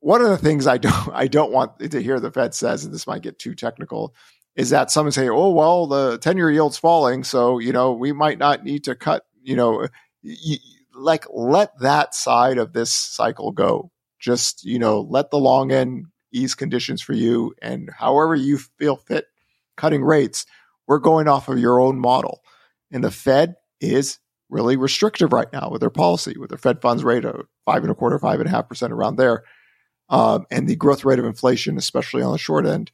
one 0.00 0.22
of 0.22 0.28
the 0.28 0.38
things 0.38 0.66
i 0.66 0.78
don't 0.86 1.10
i 1.12 1.26
don't 1.26 1.52
want 1.52 1.78
to 1.78 2.02
hear 2.02 2.20
the 2.20 2.30
fed 2.30 2.54
says 2.54 2.84
and 2.84 2.94
this 2.94 3.06
might 3.06 3.22
get 3.22 3.38
too 3.38 3.54
technical 3.54 4.14
is 4.56 4.70
that 4.70 4.90
someone 4.90 5.12
say, 5.12 5.28
"Oh, 5.28 5.50
well, 5.50 5.86
the 5.86 6.18
ten-year 6.18 6.50
yield's 6.50 6.78
falling, 6.78 7.24
so 7.24 7.58
you 7.58 7.72
know 7.72 7.92
we 7.92 8.12
might 8.12 8.38
not 8.38 8.64
need 8.64 8.84
to 8.84 8.94
cut." 8.94 9.24
You 9.42 9.56
know, 9.56 9.88
y- 10.22 10.56
like 11.00 11.26
let 11.32 11.78
that 11.80 12.14
side 12.14 12.58
of 12.58 12.72
this 12.72 12.92
cycle 12.92 13.52
go. 13.52 13.90
Just 14.18 14.64
you 14.64 14.78
know, 14.78 15.00
let 15.00 15.30
the 15.30 15.38
long 15.38 15.72
end 15.72 16.06
ease 16.32 16.54
conditions 16.54 17.02
for 17.02 17.12
you, 17.12 17.54
and 17.60 17.90
however 17.90 18.34
you 18.34 18.58
feel 18.78 18.96
fit, 18.96 19.26
cutting 19.76 20.02
rates. 20.02 20.46
We're 20.86 20.98
going 20.98 21.28
off 21.28 21.48
of 21.48 21.58
your 21.58 21.80
own 21.80 22.00
model, 22.00 22.42
and 22.90 23.04
the 23.04 23.10
Fed 23.12 23.54
is 23.80 24.18
really 24.48 24.76
restrictive 24.76 25.32
right 25.32 25.50
now 25.52 25.70
with 25.70 25.80
their 25.80 25.90
policy, 25.90 26.36
with 26.36 26.50
their 26.50 26.58
Fed 26.58 26.80
funds 26.80 27.04
rate 27.04 27.24
of 27.24 27.46
five 27.64 27.82
and 27.82 27.90
a 27.90 27.94
quarter, 27.94 28.18
five 28.18 28.40
and 28.40 28.48
a 28.48 28.50
half 28.50 28.68
percent 28.68 28.92
around 28.92 29.16
there, 29.16 29.44
um, 30.08 30.46
and 30.50 30.68
the 30.68 30.76
growth 30.76 31.04
rate 31.04 31.20
of 31.20 31.24
inflation, 31.24 31.78
especially 31.78 32.22
on 32.22 32.32
the 32.32 32.38
short 32.38 32.66
end. 32.66 32.90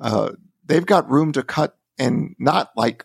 Uh, 0.00 0.32
they've 0.64 0.86
got 0.86 1.10
room 1.10 1.32
to 1.32 1.42
cut 1.42 1.76
and 1.98 2.34
not 2.38 2.70
like 2.76 3.04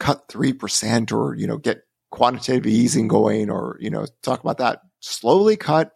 cut 0.00 0.28
3% 0.28 1.12
or, 1.12 1.34
you 1.36 1.46
know, 1.46 1.58
get 1.58 1.81
quantitative 2.12 2.66
easing 2.66 3.08
going 3.08 3.50
or, 3.50 3.76
you 3.80 3.90
know, 3.90 4.06
talk 4.22 4.40
about 4.40 4.58
that. 4.58 4.82
Slowly 5.00 5.56
cut, 5.56 5.92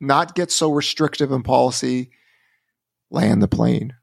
not 0.00 0.34
get 0.34 0.50
so 0.52 0.70
restrictive 0.70 1.32
in 1.32 1.42
policy, 1.42 2.10
land 3.10 3.42
the 3.42 3.48
plane 3.48 3.94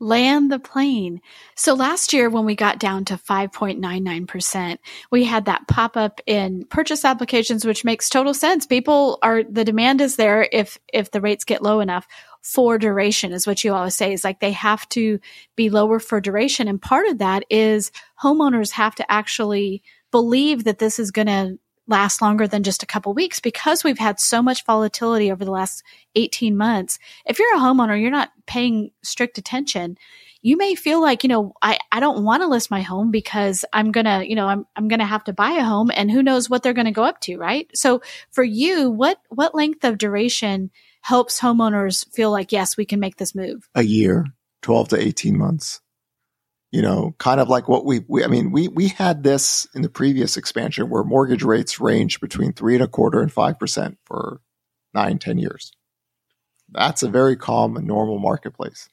land 0.00 0.50
the 0.50 0.58
plane. 0.58 1.20
So 1.56 1.74
last 1.74 2.12
year 2.12 2.30
when 2.30 2.44
we 2.44 2.54
got 2.54 2.78
down 2.78 3.04
to 3.06 3.16
5.99%, 3.16 4.78
we 5.10 5.24
had 5.24 5.46
that 5.46 5.66
pop 5.66 5.96
up 5.96 6.20
in 6.26 6.64
purchase 6.66 7.04
applications, 7.04 7.64
which 7.64 7.84
makes 7.84 8.08
total 8.08 8.34
sense. 8.34 8.66
People 8.66 9.18
are, 9.22 9.42
the 9.42 9.64
demand 9.64 10.00
is 10.00 10.16
there 10.16 10.48
if, 10.52 10.78
if 10.92 11.10
the 11.10 11.20
rates 11.20 11.44
get 11.44 11.62
low 11.62 11.80
enough 11.80 12.06
for 12.42 12.78
duration 12.78 13.32
is 13.32 13.46
what 13.46 13.64
you 13.64 13.74
always 13.74 13.96
say 13.96 14.12
is 14.12 14.22
like 14.22 14.38
they 14.38 14.52
have 14.52 14.88
to 14.90 15.18
be 15.56 15.68
lower 15.68 15.98
for 15.98 16.20
duration. 16.20 16.68
And 16.68 16.80
part 16.80 17.08
of 17.08 17.18
that 17.18 17.44
is 17.50 17.90
homeowners 18.22 18.70
have 18.70 18.94
to 18.96 19.12
actually 19.12 19.82
believe 20.10 20.64
that 20.64 20.78
this 20.78 20.98
is 20.98 21.10
going 21.10 21.26
to 21.26 21.58
last 21.88 22.20
longer 22.20 22.46
than 22.46 22.62
just 22.62 22.82
a 22.82 22.86
couple 22.86 23.14
weeks 23.14 23.40
because 23.40 23.82
we've 23.82 23.98
had 23.98 24.20
so 24.20 24.42
much 24.42 24.64
volatility 24.66 25.32
over 25.32 25.44
the 25.44 25.50
last 25.50 25.82
18 26.14 26.56
months. 26.56 26.98
If 27.26 27.38
you're 27.38 27.56
a 27.56 27.60
homeowner, 27.60 28.00
you're 28.00 28.10
not 28.10 28.30
paying 28.46 28.90
strict 29.02 29.38
attention. 29.38 29.96
You 30.42 30.56
may 30.56 30.74
feel 30.74 31.00
like, 31.00 31.24
you 31.24 31.28
know, 31.28 31.54
I, 31.62 31.78
I 31.90 31.98
don't 31.98 32.24
want 32.24 32.42
to 32.42 32.48
list 32.48 32.70
my 32.70 32.82
home 32.82 33.10
because 33.10 33.64
I'm 33.72 33.90
going 33.90 34.04
to, 34.04 34.22
you 34.28 34.36
know, 34.36 34.46
I'm, 34.46 34.66
I'm 34.76 34.86
going 34.86 35.00
to 35.00 35.06
have 35.06 35.24
to 35.24 35.32
buy 35.32 35.52
a 35.52 35.64
home 35.64 35.90
and 35.92 36.10
who 36.10 36.22
knows 36.22 36.48
what 36.48 36.62
they're 36.62 36.74
going 36.74 36.84
to 36.84 36.92
go 36.92 37.02
up 37.02 37.20
to, 37.22 37.38
right? 37.38 37.68
So 37.74 38.02
for 38.30 38.44
you, 38.44 38.90
what, 38.90 39.18
what 39.30 39.54
length 39.54 39.82
of 39.82 39.98
duration 39.98 40.70
helps 41.00 41.40
homeowners 41.40 42.06
feel 42.12 42.30
like, 42.30 42.52
yes, 42.52 42.76
we 42.76 42.84
can 42.84 43.00
make 43.00 43.16
this 43.16 43.34
move? 43.34 43.68
A 43.74 43.82
year, 43.82 44.26
12 44.62 44.88
to 44.88 45.00
18 45.00 45.36
months 45.36 45.80
you 46.70 46.82
know, 46.82 47.14
kind 47.18 47.40
of 47.40 47.48
like 47.48 47.68
what 47.68 47.84
we, 47.84 48.04
we, 48.08 48.22
I 48.22 48.26
mean, 48.26 48.50
we, 48.50 48.68
we 48.68 48.88
had 48.88 49.22
this 49.22 49.66
in 49.74 49.82
the 49.82 49.88
previous 49.88 50.36
expansion 50.36 50.90
where 50.90 51.02
mortgage 51.02 51.42
rates 51.42 51.80
ranged 51.80 52.20
between 52.20 52.52
three 52.52 52.74
and 52.74 52.84
a 52.84 52.88
quarter 52.88 53.20
and 53.20 53.32
5% 53.32 53.96
for 54.04 54.40
nine, 54.92 55.18
10 55.18 55.38
years. 55.38 55.72
That's 56.70 57.02
a 57.02 57.08
very 57.08 57.36
calm 57.36 57.76
and 57.76 57.86
normal 57.86 58.18
marketplace. 58.18 58.88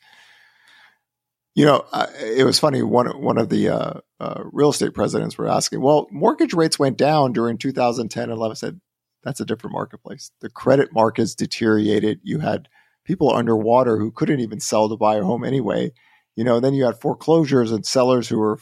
You 1.53 1.65
know, 1.65 1.85
uh, 1.91 2.07
it 2.19 2.45
was 2.45 2.59
funny. 2.59 2.81
One, 2.81 3.07
one 3.21 3.37
of 3.37 3.49
the 3.49 3.69
uh, 3.69 3.93
uh, 4.21 4.43
real 4.51 4.69
estate 4.69 4.93
presidents 4.93 5.37
were 5.37 5.47
asking, 5.47 5.81
well, 5.81 6.07
mortgage 6.11 6.53
rates 6.53 6.79
went 6.79 6.97
down 6.97 7.33
during 7.33 7.57
2010 7.57 8.23
and 8.23 8.31
11. 8.31 8.51
I 8.51 8.55
said, 8.55 8.81
that's 9.23 9.39
a 9.41 9.45
different 9.45 9.73
marketplace. 9.73 10.31
The 10.39 10.49
credit 10.49 10.93
markets 10.93 11.35
deteriorated. 11.35 12.19
You 12.23 12.39
had 12.39 12.69
people 13.03 13.33
underwater 13.33 13.97
who 13.97 14.11
couldn't 14.11 14.39
even 14.39 14.59
sell 14.59 14.87
to 14.87 14.95
buy 14.95 15.15
a 15.15 15.23
home 15.23 15.43
anyway 15.43 15.91
you 16.35 16.43
know, 16.43 16.59
then 16.59 16.73
you 16.73 16.85
had 16.85 16.99
foreclosures 16.99 17.71
and 17.71 17.85
sellers 17.85 18.27
who 18.27 18.39
were 18.39 18.59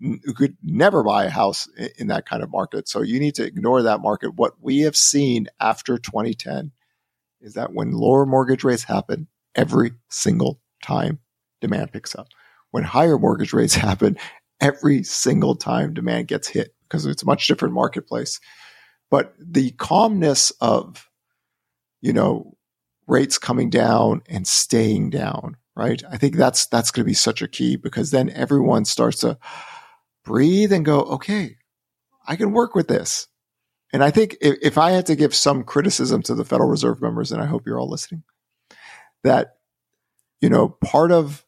who 0.00 0.34
could 0.34 0.56
never 0.62 1.04
buy 1.04 1.26
a 1.26 1.30
house 1.30 1.68
in 1.96 2.08
that 2.08 2.26
kind 2.28 2.42
of 2.42 2.50
market. 2.50 2.88
So 2.88 3.02
you 3.02 3.20
need 3.20 3.36
to 3.36 3.44
ignore 3.44 3.82
that 3.82 4.00
market. 4.00 4.34
What 4.34 4.54
we 4.60 4.80
have 4.80 4.96
seen 4.96 5.46
after 5.60 5.96
2010 5.96 6.72
is 7.40 7.54
that 7.54 7.72
when 7.72 7.92
lower 7.92 8.26
mortgage 8.26 8.64
rates 8.64 8.82
happen, 8.82 9.28
every 9.54 9.92
single 10.10 10.60
time 10.82 11.20
demand 11.60 11.92
picks 11.92 12.16
up. 12.16 12.28
When 12.72 12.82
higher 12.82 13.18
mortgage 13.18 13.52
rates 13.52 13.74
happen, 13.76 14.18
every 14.60 15.04
single 15.04 15.54
time 15.54 15.94
demand 15.94 16.28
gets 16.28 16.48
hit 16.48 16.74
because 16.82 17.06
it's 17.06 17.22
a 17.22 17.26
much 17.26 17.46
different 17.46 17.74
marketplace. 17.74 18.40
But 19.08 19.34
the 19.38 19.70
calmness 19.72 20.50
of, 20.60 21.08
you 22.00 22.12
know, 22.12 22.56
rates 23.06 23.38
coming 23.38 23.70
down 23.70 24.22
and 24.28 24.46
staying 24.48 25.10
down 25.10 25.56
right? 25.76 26.02
I 26.10 26.16
think 26.16 26.36
that's 26.36 26.66
that's 26.66 26.90
going 26.90 27.04
to 27.04 27.10
be 27.10 27.14
such 27.14 27.42
a 27.42 27.48
key 27.48 27.76
because 27.76 28.10
then 28.10 28.30
everyone 28.30 28.84
starts 28.84 29.20
to 29.20 29.38
breathe 30.24 30.72
and 30.72 30.84
go, 30.84 31.02
okay, 31.02 31.56
I 32.26 32.34
can 32.36 32.52
work 32.52 32.74
with 32.74 32.88
this. 32.88 33.28
And 33.92 34.02
I 34.02 34.10
think 34.10 34.36
if, 34.40 34.56
if 34.62 34.78
I 34.78 34.90
had 34.90 35.06
to 35.06 35.14
give 35.14 35.34
some 35.34 35.62
criticism 35.62 36.22
to 36.22 36.34
the 36.34 36.44
Federal 36.44 36.68
Reserve 36.68 37.00
members, 37.00 37.30
and 37.30 37.40
I 37.40 37.46
hope 37.46 37.66
you're 37.66 37.78
all 37.78 37.90
listening, 37.90 38.24
that 39.22 39.58
you 40.40 40.48
know 40.48 40.70
part 40.70 41.12
of 41.12 41.44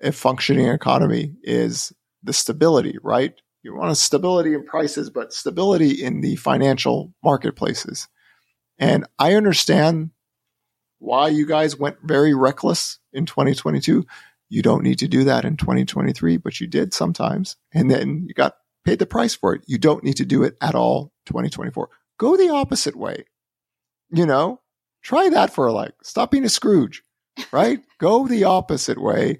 a 0.00 0.12
functioning 0.12 0.68
economy 0.68 1.34
is 1.42 1.92
the 2.22 2.32
stability, 2.32 2.98
right? 3.02 3.34
You 3.62 3.74
want 3.74 3.90
a 3.90 3.96
stability 3.96 4.54
in 4.54 4.64
prices, 4.64 5.10
but 5.10 5.32
stability 5.32 6.02
in 6.02 6.20
the 6.20 6.36
financial 6.36 7.12
marketplaces. 7.22 8.08
And 8.78 9.06
I 9.18 9.34
understand 9.34 10.10
why 11.00 11.28
you 11.28 11.46
guys 11.46 11.76
went 11.76 11.96
very 12.04 12.34
reckless 12.34 12.98
in 13.12 13.26
2022. 13.26 14.06
You 14.48 14.62
don't 14.62 14.84
need 14.84 14.98
to 15.00 15.08
do 15.08 15.24
that 15.24 15.44
in 15.44 15.56
2023, 15.56 16.36
but 16.36 16.60
you 16.60 16.66
did 16.66 16.94
sometimes. 16.94 17.56
And 17.72 17.90
then 17.90 18.26
you 18.28 18.34
got 18.34 18.56
paid 18.84 18.98
the 18.98 19.06
price 19.06 19.34
for 19.34 19.54
it. 19.54 19.62
You 19.66 19.78
don't 19.78 20.04
need 20.04 20.16
to 20.18 20.24
do 20.24 20.42
it 20.42 20.56
at 20.60 20.74
all 20.74 21.12
2024. 21.26 21.88
Go 22.18 22.36
the 22.36 22.50
opposite 22.50 22.96
way. 22.96 23.24
You 24.10 24.26
know, 24.26 24.60
try 25.02 25.30
that 25.30 25.52
for 25.52 25.66
a 25.66 25.72
like. 25.72 25.94
Stop 26.02 26.30
being 26.30 26.44
a 26.44 26.48
Scrooge, 26.48 27.02
right? 27.50 27.80
Go 27.98 28.26
the 28.26 28.44
opposite 28.44 29.00
way 29.00 29.38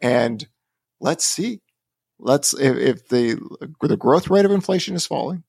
and 0.00 0.46
let's 1.00 1.24
see. 1.24 1.60
Let's, 2.18 2.52
if, 2.54 2.76
if 2.76 3.08
the, 3.08 3.38
the 3.80 3.96
growth 3.96 4.28
rate 4.28 4.44
of 4.44 4.50
inflation 4.50 4.94
is 4.94 5.06
falling, 5.06 5.44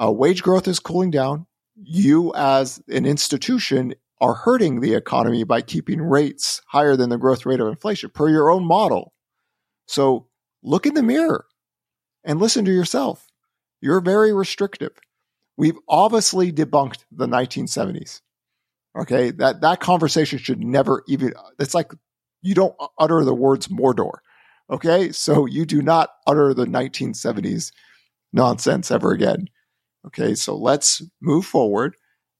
uh, 0.00 0.10
wage 0.10 0.42
growth 0.42 0.68
is 0.68 0.80
cooling 0.80 1.10
down, 1.10 1.46
you 1.76 2.32
as 2.34 2.82
an 2.88 3.06
institution 3.06 3.94
are 4.24 4.32
hurting 4.32 4.80
the 4.80 4.94
economy 4.94 5.44
by 5.44 5.60
keeping 5.60 6.00
rates 6.00 6.62
higher 6.68 6.96
than 6.96 7.10
the 7.10 7.18
growth 7.18 7.44
rate 7.44 7.60
of 7.60 7.68
inflation 7.68 8.08
per 8.08 8.30
your 8.30 8.50
own 8.50 8.64
model. 8.64 9.12
So 9.86 10.28
look 10.62 10.86
in 10.86 10.94
the 10.94 11.02
mirror 11.02 11.44
and 12.24 12.40
listen 12.40 12.64
to 12.64 12.72
yourself. 12.72 13.26
You're 13.82 14.00
very 14.00 14.32
restrictive. 14.32 14.92
We've 15.58 15.76
obviously 15.90 16.50
debunked 16.52 17.04
the 17.12 17.26
1970s. 17.26 18.22
Okay, 18.98 19.30
that 19.32 19.60
that 19.60 19.80
conversation 19.80 20.38
should 20.38 20.64
never 20.64 21.02
even. 21.06 21.34
It's 21.58 21.74
like 21.74 21.92
you 22.40 22.54
don't 22.54 22.74
utter 22.98 23.24
the 23.24 23.34
words 23.34 23.68
Mordor. 23.68 24.20
Okay, 24.70 25.12
so 25.12 25.44
you 25.44 25.66
do 25.66 25.82
not 25.82 26.10
utter 26.26 26.54
the 26.54 26.64
1970s 26.64 27.72
nonsense 28.32 28.90
ever 28.90 29.12
again. 29.12 29.48
Okay, 30.06 30.34
so 30.34 30.56
let's 30.56 31.02
move 31.20 31.44
forward, 31.44 31.96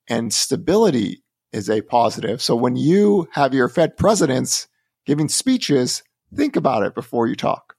and 0.09 0.33
stability 0.33 1.24
is 1.55 1.71
a 1.71 1.81
positive. 1.81 2.43
So 2.43 2.57
when 2.57 2.77
you 2.77 3.29
have 3.33 3.55
your 3.55 3.69
Fed 3.69 3.97
presidents 3.97 4.67
giving 5.07 5.29
speeches, 5.29 6.03
think 6.35 6.57
about 6.57 6.83
it 6.83 6.95
before 6.95 7.29
you 7.29 7.37
talk, 7.37 7.77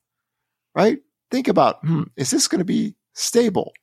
right? 0.73 0.99
Think 1.29 1.49
about, 1.49 1.79
hmm, 1.81 2.03
is 2.15 2.31
this 2.31 2.47
going 2.47 2.59
to 2.59 2.65
be 2.65 2.95
stable? 3.13 3.73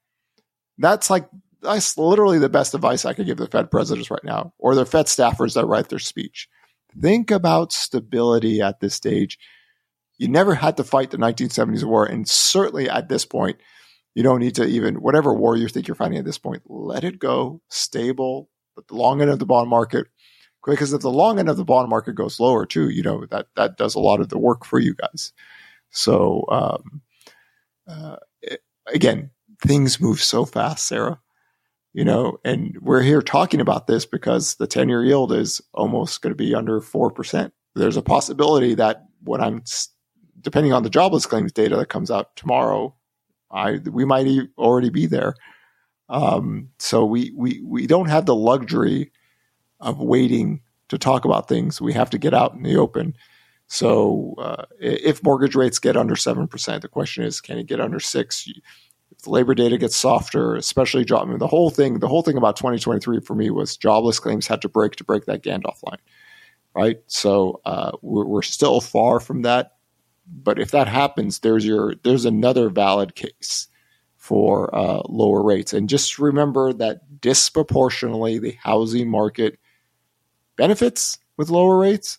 That's 0.78 1.10
like, 1.10 1.28
that's 1.60 1.98
literally 1.98 2.38
the 2.38 2.48
best 2.48 2.74
advice 2.74 3.04
I 3.04 3.12
could 3.12 3.26
give 3.26 3.36
the 3.36 3.46
Fed 3.46 3.70
presidents 3.70 4.10
right 4.10 4.24
now 4.24 4.54
or 4.58 4.74
the 4.74 4.86
Fed 4.86 5.06
staffers 5.06 5.54
that 5.54 5.66
write 5.66 5.90
their 5.90 5.98
speech. 5.98 6.48
Think 7.00 7.30
about 7.30 7.72
stability 7.72 8.62
at 8.62 8.80
this 8.80 8.94
stage. 8.94 9.38
You 10.16 10.28
never 10.28 10.54
had 10.54 10.76
to 10.78 10.84
fight 10.84 11.10
the 11.10 11.18
1970s 11.18 11.84
war. 11.84 12.06
And 12.06 12.26
certainly 12.26 12.88
at 12.88 13.08
this 13.08 13.26
point, 13.26 13.58
you 14.14 14.22
don't 14.22 14.40
need 14.40 14.54
to 14.56 14.66
even, 14.66 14.96
whatever 14.96 15.34
war 15.34 15.56
you 15.56 15.68
think 15.68 15.86
you're 15.86 15.94
fighting 15.94 16.18
at 16.18 16.24
this 16.24 16.38
point, 16.38 16.62
let 16.66 17.04
it 17.04 17.18
go, 17.18 17.60
stable, 17.68 18.48
but 18.74 18.88
the 18.88 18.96
long 18.96 19.20
end 19.20 19.30
of 19.30 19.38
the 19.38 19.46
bond 19.46 19.68
market, 19.68 20.06
because 20.64 20.92
if 20.92 21.00
the 21.00 21.10
long 21.10 21.38
end 21.38 21.48
of 21.48 21.56
the 21.56 21.64
bond 21.64 21.88
market 21.88 22.14
goes 22.14 22.38
lower 22.38 22.64
too, 22.66 22.90
you 22.90 23.02
know 23.02 23.26
that 23.26 23.46
that 23.56 23.76
does 23.76 23.94
a 23.94 24.00
lot 24.00 24.20
of 24.20 24.28
the 24.28 24.38
work 24.38 24.64
for 24.64 24.78
you 24.78 24.94
guys. 24.94 25.32
So 25.90 26.44
um, 26.48 27.02
uh, 27.88 28.16
it, 28.42 28.62
again, 28.86 29.30
things 29.60 30.00
move 30.00 30.20
so 30.20 30.44
fast, 30.44 30.86
Sarah. 30.86 31.20
You 31.94 32.04
know, 32.06 32.38
and 32.42 32.78
we're 32.80 33.02
here 33.02 33.20
talking 33.20 33.60
about 33.60 33.86
this 33.86 34.06
because 34.06 34.54
the 34.54 34.66
ten-year 34.66 35.04
yield 35.04 35.32
is 35.32 35.60
almost 35.74 36.22
going 36.22 36.30
to 36.30 36.36
be 36.36 36.54
under 36.54 36.80
four 36.80 37.10
percent. 37.10 37.52
There's 37.74 37.98
a 37.98 38.02
possibility 38.02 38.74
that 38.74 39.04
when 39.24 39.40
I'm, 39.40 39.62
depending 40.40 40.72
on 40.72 40.84
the 40.84 40.90
jobless 40.90 41.26
claims 41.26 41.52
data 41.52 41.76
that 41.76 41.90
comes 41.90 42.10
out 42.10 42.34
tomorrow, 42.36 42.94
I 43.50 43.80
we 43.90 44.06
might 44.06 44.26
already 44.56 44.88
be 44.88 45.04
there. 45.04 45.34
Um, 46.08 46.70
so 46.78 47.04
we 47.04 47.32
we 47.34 47.60
we 47.64 47.86
don't 47.86 48.08
have 48.08 48.26
the 48.26 48.34
luxury 48.34 49.12
of 49.80 49.98
waiting 49.98 50.60
to 50.88 50.98
talk 50.98 51.24
about 51.24 51.48
things. 51.48 51.80
We 51.80 51.92
have 51.94 52.10
to 52.10 52.18
get 52.18 52.34
out 52.34 52.54
in 52.54 52.62
the 52.62 52.76
open. 52.76 53.16
So 53.66 54.34
uh, 54.38 54.64
if 54.78 55.22
mortgage 55.22 55.54
rates 55.54 55.78
get 55.78 55.96
under 55.96 56.16
seven 56.16 56.46
percent, 56.46 56.82
the 56.82 56.88
question 56.88 57.24
is, 57.24 57.40
can 57.40 57.58
it 57.58 57.66
get 57.66 57.80
under 57.80 58.00
six? 58.00 58.46
If 59.10 59.22
the 59.22 59.30
labor 59.30 59.54
data 59.54 59.78
gets 59.78 59.96
softer, 59.96 60.54
especially 60.56 61.04
job, 61.04 61.26
I 61.26 61.30
mean, 61.30 61.38
the 61.38 61.46
whole 61.46 61.70
thing, 61.70 61.98
the 62.00 62.08
whole 62.08 62.22
thing 62.22 62.36
about 62.36 62.56
2023 62.56 63.20
for 63.20 63.34
me 63.34 63.50
was 63.50 63.76
jobless 63.76 64.18
claims 64.18 64.46
had 64.46 64.62
to 64.62 64.68
break 64.68 64.96
to 64.96 65.04
break 65.04 65.26
that 65.26 65.42
Gandalf 65.42 65.82
line, 65.82 65.98
right? 66.74 67.00
So 67.06 67.60
uh, 67.64 67.92
we're, 68.02 68.24
we're 68.26 68.42
still 68.42 68.80
far 68.80 69.20
from 69.20 69.42
that, 69.42 69.76
but 70.26 70.58
if 70.58 70.70
that 70.72 70.88
happens, 70.88 71.38
there's 71.38 71.64
your 71.64 71.94
there's 72.02 72.24
another 72.24 72.68
valid 72.68 73.14
case 73.14 73.68
for 74.22 74.72
uh, 74.72 75.02
lower 75.08 75.42
rates. 75.42 75.72
And 75.72 75.88
just 75.88 76.16
remember 76.20 76.72
that 76.74 77.20
disproportionately, 77.20 78.38
the 78.38 78.56
housing 78.62 79.10
market 79.10 79.58
benefits 80.56 81.18
with 81.36 81.50
lower 81.50 81.76
rates. 81.76 82.18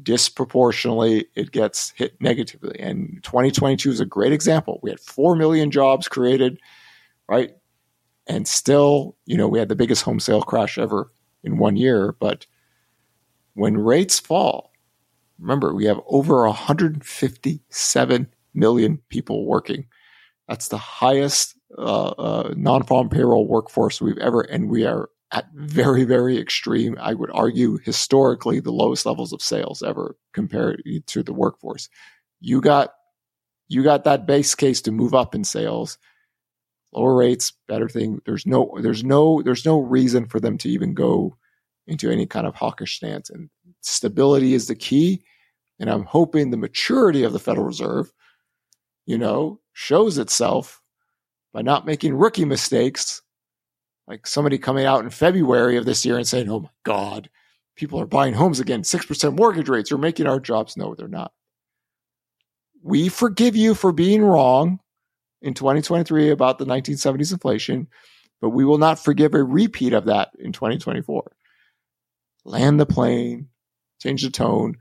Disproportionately, 0.00 1.26
it 1.34 1.50
gets 1.50 1.90
hit 1.96 2.14
negatively. 2.20 2.78
And 2.78 3.18
2022 3.24 3.90
is 3.90 3.98
a 3.98 4.06
great 4.06 4.32
example. 4.32 4.78
We 4.84 4.90
had 4.90 5.00
4 5.00 5.34
million 5.34 5.72
jobs 5.72 6.06
created, 6.06 6.60
right? 7.28 7.56
And 8.28 8.46
still, 8.46 9.16
you 9.26 9.36
know, 9.36 9.48
we 9.48 9.58
had 9.58 9.68
the 9.68 9.74
biggest 9.74 10.04
home 10.04 10.20
sale 10.20 10.42
crash 10.42 10.78
ever 10.78 11.10
in 11.42 11.58
one 11.58 11.74
year. 11.74 12.14
But 12.20 12.46
when 13.54 13.76
rates 13.78 14.20
fall, 14.20 14.70
remember, 15.40 15.74
we 15.74 15.86
have 15.86 15.98
over 16.06 16.46
157 16.46 18.28
million 18.54 18.98
people 19.08 19.44
working 19.44 19.86
that's 20.52 20.68
the 20.68 20.76
highest 20.76 21.58
uh, 21.78 22.08
uh, 22.08 22.54
non-farm 22.54 23.08
payroll 23.08 23.48
workforce 23.48 24.02
we've 24.02 24.18
ever, 24.18 24.42
and 24.42 24.68
we 24.68 24.84
are 24.84 25.08
at 25.32 25.46
very, 25.54 26.04
very 26.04 26.36
extreme. 26.36 26.94
I 27.00 27.14
would 27.14 27.30
argue 27.32 27.78
historically 27.78 28.60
the 28.60 28.70
lowest 28.70 29.06
levels 29.06 29.32
of 29.32 29.40
sales 29.40 29.82
ever 29.82 30.14
compared 30.34 30.82
to 31.06 31.22
the 31.22 31.32
workforce. 31.32 31.88
You 32.40 32.60
got 32.60 32.90
you 33.68 33.82
got 33.82 34.04
that 34.04 34.26
base 34.26 34.54
case 34.54 34.82
to 34.82 34.92
move 34.92 35.14
up 35.14 35.34
in 35.34 35.42
sales, 35.42 35.96
lower 36.92 37.16
rates, 37.16 37.54
better 37.66 37.88
thing. 37.88 38.20
There's 38.26 38.44
no 38.46 38.76
there's 38.82 39.02
no 39.02 39.40
there's 39.40 39.64
no 39.64 39.80
reason 39.80 40.26
for 40.26 40.38
them 40.38 40.58
to 40.58 40.68
even 40.68 40.92
go 40.92 41.38
into 41.86 42.10
any 42.10 42.26
kind 42.26 42.46
of 42.46 42.56
hawkish 42.56 42.96
stance. 42.96 43.30
And 43.30 43.48
stability 43.80 44.52
is 44.52 44.66
the 44.66 44.74
key. 44.74 45.22
And 45.80 45.88
I'm 45.88 46.04
hoping 46.04 46.50
the 46.50 46.58
maturity 46.58 47.22
of 47.22 47.32
the 47.32 47.38
Federal 47.38 47.64
Reserve, 47.64 48.12
you 49.06 49.16
know, 49.16 49.61
shows 49.72 50.18
itself 50.18 50.82
by 51.52 51.62
not 51.62 51.86
making 51.86 52.14
rookie 52.14 52.44
mistakes, 52.44 53.22
like 54.06 54.26
somebody 54.26 54.58
coming 54.58 54.84
out 54.84 55.04
in 55.04 55.10
February 55.10 55.76
of 55.76 55.84
this 55.84 56.04
year 56.04 56.16
and 56.16 56.26
saying, 56.26 56.50
oh 56.50 56.60
my 56.60 56.70
God, 56.84 57.30
people 57.76 58.00
are 58.00 58.06
buying 58.06 58.34
homes 58.34 58.60
again, 58.60 58.82
6% 58.82 59.36
mortgage 59.36 59.68
rates 59.68 59.92
are 59.92 59.98
making 59.98 60.26
our 60.26 60.40
jobs. 60.40 60.76
No, 60.76 60.94
they're 60.94 61.08
not. 61.08 61.32
We 62.82 63.08
forgive 63.08 63.54
you 63.54 63.74
for 63.74 63.92
being 63.92 64.22
wrong 64.22 64.80
in 65.40 65.54
2023 65.54 66.30
about 66.30 66.58
the 66.58 66.64
1970s 66.64 67.32
inflation, 67.32 67.88
but 68.40 68.50
we 68.50 68.64
will 68.64 68.78
not 68.78 68.98
forgive 68.98 69.34
a 69.34 69.42
repeat 69.42 69.92
of 69.92 70.06
that 70.06 70.30
in 70.38 70.52
2024. 70.52 71.30
Land 72.44 72.80
the 72.80 72.86
plane, 72.86 73.48
change 74.00 74.22
the 74.22 74.30
tone, 74.30 74.76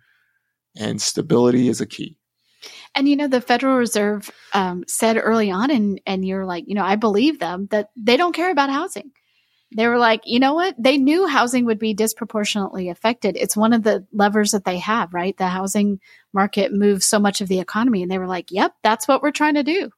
and 0.76 1.02
stability 1.02 1.68
is 1.68 1.80
a 1.80 1.86
key. 1.86 2.18
And 2.94 3.08
you 3.08 3.16
know, 3.16 3.28
the 3.28 3.42
Federal 3.42 3.78
Reserve 3.78 4.30
um, 4.54 4.84
said 4.88 5.18
early 5.18 5.50
on, 5.52 5.72
and 5.72 6.02
and 6.06 6.26
you're 6.26 6.46
like, 6.46 6.66
you 6.68 6.76
know, 6.76 6.84
I 6.84 6.96
believe 6.96 7.40
them 7.40 7.68
that 7.72 7.90
they 7.96 8.18
don't 8.18 8.36
care 8.36 8.52
about 8.52 8.70
housing. 8.70 9.12
They 9.74 9.88
were 9.88 9.98
like, 9.98 10.24
you 10.26 10.40
know 10.40 10.54
what? 10.54 10.76
They 10.78 10.98
knew 10.98 11.26
housing 11.28 11.66
would 11.66 11.80
be 11.80 11.94
disproportionately 11.94 12.90
affected. 12.90 13.38
It's 13.38 13.56
one 13.56 13.72
of 13.72 13.84
the 13.84 14.06
levers 14.12 14.52
that 14.52 14.66
they 14.66 14.80
have, 14.80 15.14
right? 15.14 15.38
The 15.38 15.48
housing 15.48 16.02
market 16.34 16.74
moves 16.74 17.06
so 17.06 17.20
much 17.20 17.40
of 17.40 17.48
the 17.48 17.60
economy, 17.60 18.02
and 18.02 18.12
they 18.12 18.18
were 18.18 18.28
like, 18.28 18.52
"Yep, 18.52 18.74
that's 18.84 19.08
what 19.08 19.22
we're 19.22 19.32
trying 19.32 19.56
to 19.56 19.64
do." 19.64 19.90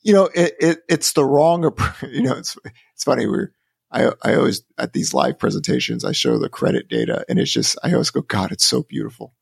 You 0.00 0.14
know, 0.14 0.30
it, 0.34 0.54
it 0.58 0.78
it's 0.88 1.12
the 1.12 1.24
wrong. 1.24 1.70
You 2.02 2.22
know, 2.22 2.36
it's 2.36 2.56
it's 2.94 3.04
funny. 3.04 3.26
We're 3.26 3.52
I 3.92 4.12
I 4.22 4.36
always 4.36 4.62
at 4.78 4.94
these 4.94 5.12
live 5.12 5.38
presentations 5.38 6.02
I 6.02 6.12
show 6.12 6.38
the 6.38 6.48
credit 6.48 6.88
data, 6.88 7.26
and 7.28 7.38
it's 7.38 7.52
just 7.52 7.76
I 7.82 7.92
always 7.92 8.10
go, 8.10 8.22
God, 8.22 8.52
it's 8.52 8.64
so 8.64 8.82
beautiful 8.82 9.34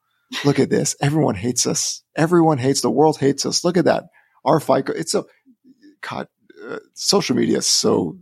Look 0.44 0.58
at 0.58 0.70
this. 0.70 0.96
Everyone 1.00 1.34
hates 1.34 1.66
us. 1.66 2.02
Everyone 2.16 2.58
hates 2.58 2.80
the 2.80 2.90
world 2.90 3.18
hates 3.18 3.46
us. 3.46 3.64
Look 3.64 3.76
at 3.76 3.84
that. 3.84 4.04
Our 4.44 4.60
FICO. 4.60 4.92
It's 4.92 5.14
a 5.14 5.24
God. 6.00 6.28
Uh, 6.66 6.78
social 6.94 7.36
media 7.36 7.58
is 7.58 7.66
so 7.66 8.16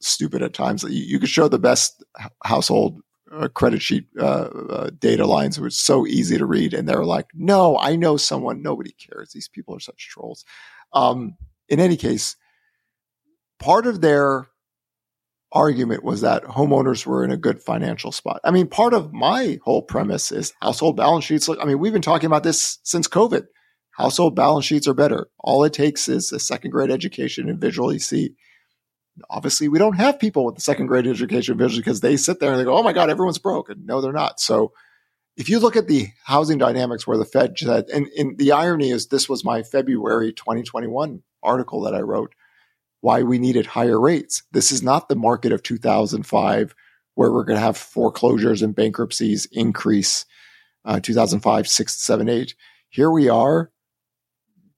stupid 0.00 0.42
at 0.42 0.54
times. 0.54 0.82
You, 0.84 0.90
you 0.90 1.18
could 1.18 1.28
show 1.28 1.48
the 1.48 1.58
best 1.58 2.04
household 2.44 3.00
uh, 3.32 3.48
credit 3.48 3.82
sheet 3.82 4.06
uh, 4.18 4.48
uh, 4.68 4.90
data 4.98 5.26
lines. 5.26 5.58
It 5.58 5.62
was 5.62 5.76
so 5.76 6.06
easy 6.06 6.38
to 6.38 6.46
read, 6.46 6.74
and 6.74 6.88
they're 6.88 7.04
like, 7.04 7.26
"No, 7.34 7.78
I 7.78 7.96
know 7.96 8.16
someone." 8.16 8.62
Nobody 8.62 8.92
cares. 8.92 9.32
These 9.32 9.48
people 9.48 9.74
are 9.76 9.80
such 9.80 10.08
trolls. 10.08 10.44
Um, 10.92 11.36
in 11.68 11.80
any 11.80 11.96
case, 11.96 12.36
part 13.58 13.86
of 13.86 14.00
their 14.00 14.49
argument 15.52 16.04
was 16.04 16.20
that 16.20 16.44
homeowners 16.44 17.06
were 17.06 17.24
in 17.24 17.30
a 17.30 17.36
good 17.36 17.62
financial 17.62 18.12
spot. 18.12 18.40
I 18.44 18.50
mean, 18.50 18.68
part 18.68 18.94
of 18.94 19.12
my 19.12 19.58
whole 19.64 19.82
premise 19.82 20.30
is 20.30 20.52
household 20.60 20.96
balance 20.96 21.24
sheets. 21.24 21.48
I 21.48 21.64
mean, 21.64 21.78
we've 21.78 21.92
been 21.92 22.02
talking 22.02 22.26
about 22.26 22.44
this 22.44 22.78
since 22.84 23.08
COVID. 23.08 23.46
Household 23.92 24.36
balance 24.36 24.64
sheets 24.64 24.86
are 24.86 24.94
better. 24.94 25.28
All 25.40 25.64
it 25.64 25.72
takes 25.72 26.08
is 26.08 26.32
a 26.32 26.38
second 26.38 26.70
grade 26.70 26.90
education 26.90 27.48
and 27.48 27.60
visually 27.60 27.98
see. 27.98 28.34
Obviously, 29.28 29.68
we 29.68 29.78
don't 29.78 29.96
have 29.96 30.20
people 30.20 30.44
with 30.46 30.54
the 30.54 30.60
second 30.60 30.86
grade 30.86 31.06
education 31.06 31.58
visually 31.58 31.80
because 31.80 32.00
they 32.00 32.16
sit 32.16 32.40
there 32.40 32.52
and 32.52 32.60
they 32.60 32.64
go, 32.64 32.76
"Oh 32.76 32.82
my 32.82 32.92
God, 32.92 33.10
everyone's 33.10 33.38
broke," 33.38 33.68
and 33.68 33.84
no, 33.84 34.00
they're 34.00 34.12
not. 34.12 34.40
So, 34.40 34.72
if 35.36 35.48
you 35.48 35.58
look 35.58 35.76
at 35.76 35.88
the 35.88 36.08
housing 36.24 36.58
dynamics 36.58 37.06
where 37.06 37.18
the 37.18 37.24
Fed 37.24 37.58
said, 37.58 37.88
and, 37.92 38.06
and 38.16 38.38
the 38.38 38.52
irony 38.52 38.90
is, 38.90 39.08
this 39.08 39.28
was 39.28 39.44
my 39.44 39.62
February 39.62 40.32
2021 40.32 41.22
article 41.42 41.82
that 41.82 41.94
I 41.94 42.00
wrote 42.00 42.34
why 43.00 43.22
we 43.22 43.38
needed 43.38 43.66
higher 43.66 44.00
rates. 44.00 44.42
This 44.52 44.72
is 44.72 44.82
not 44.82 45.08
the 45.08 45.16
market 45.16 45.52
of 45.52 45.62
2005 45.62 46.74
where 47.14 47.32
we're 47.32 47.44
going 47.44 47.58
to 47.58 47.64
have 47.64 47.76
foreclosures 47.76 48.62
and 48.62 48.74
bankruptcies 48.74 49.46
increase 49.52 50.24
uh, 50.84 51.00
2005, 51.00 51.68
6, 51.68 51.96
7, 51.96 52.28
8. 52.28 52.54
Here 52.88 53.10
we 53.10 53.28
are. 53.28 53.70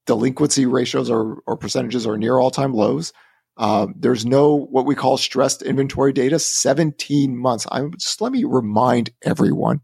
Delinquency 0.05 0.65
ratios 0.65 1.09
or, 1.09 1.41
or 1.47 1.55
percentages 1.55 2.05
are 2.05 2.17
near 2.17 2.37
all 2.37 2.51
time 2.51 2.73
lows. 2.73 3.13
Uh, 3.55 3.87
there's 3.95 4.25
no 4.25 4.55
what 4.55 4.85
we 4.85 4.95
call 4.95 5.15
stressed 5.15 5.61
inventory 5.61 6.11
data, 6.11 6.39
17 6.39 7.37
months. 7.37 7.65
I'm 7.71 7.93
just 7.93 8.19
let 8.19 8.31
me 8.31 8.43
remind 8.43 9.11
everyone 9.21 9.81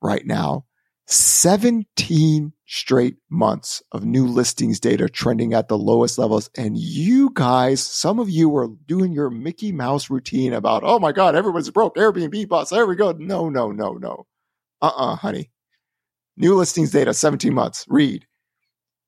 right 0.00 0.24
now 0.24 0.64
17 1.08 2.52
straight 2.66 3.16
months 3.30 3.82
of 3.92 4.04
new 4.04 4.26
listings 4.26 4.78
data 4.78 5.08
trending 5.08 5.54
at 5.54 5.68
the 5.68 5.78
lowest 5.78 6.18
levels. 6.18 6.50
And 6.56 6.76
you 6.76 7.30
guys, 7.32 7.82
some 7.82 8.18
of 8.18 8.28
you 8.28 8.54
are 8.56 8.68
doing 8.86 9.12
your 9.12 9.30
Mickey 9.30 9.72
Mouse 9.72 10.10
routine 10.10 10.52
about, 10.52 10.82
oh 10.84 10.98
my 10.98 11.12
God, 11.12 11.34
everyone's 11.34 11.70
broke. 11.70 11.96
Airbnb 11.96 12.46
bus. 12.48 12.68
There 12.68 12.86
we 12.86 12.94
go. 12.94 13.12
No, 13.12 13.48
no, 13.48 13.72
no, 13.72 13.94
no. 13.94 14.26
Uh 14.82 14.86
uh-uh, 14.86 15.12
uh 15.12 15.16
honey. 15.16 15.50
New 16.36 16.54
listings 16.54 16.90
data, 16.90 17.14
17 17.14 17.54
months. 17.54 17.86
Read. 17.88 18.26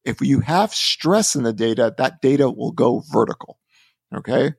If 0.04 0.22
you 0.22 0.40
have 0.40 0.74
stress 0.74 1.36
in 1.36 1.42
the 1.42 1.52
data, 1.52 1.94
that 1.98 2.22
data 2.22 2.50
will 2.50 2.72
go 2.72 3.02
vertical. 3.12 3.58
Okay. 4.14 4.54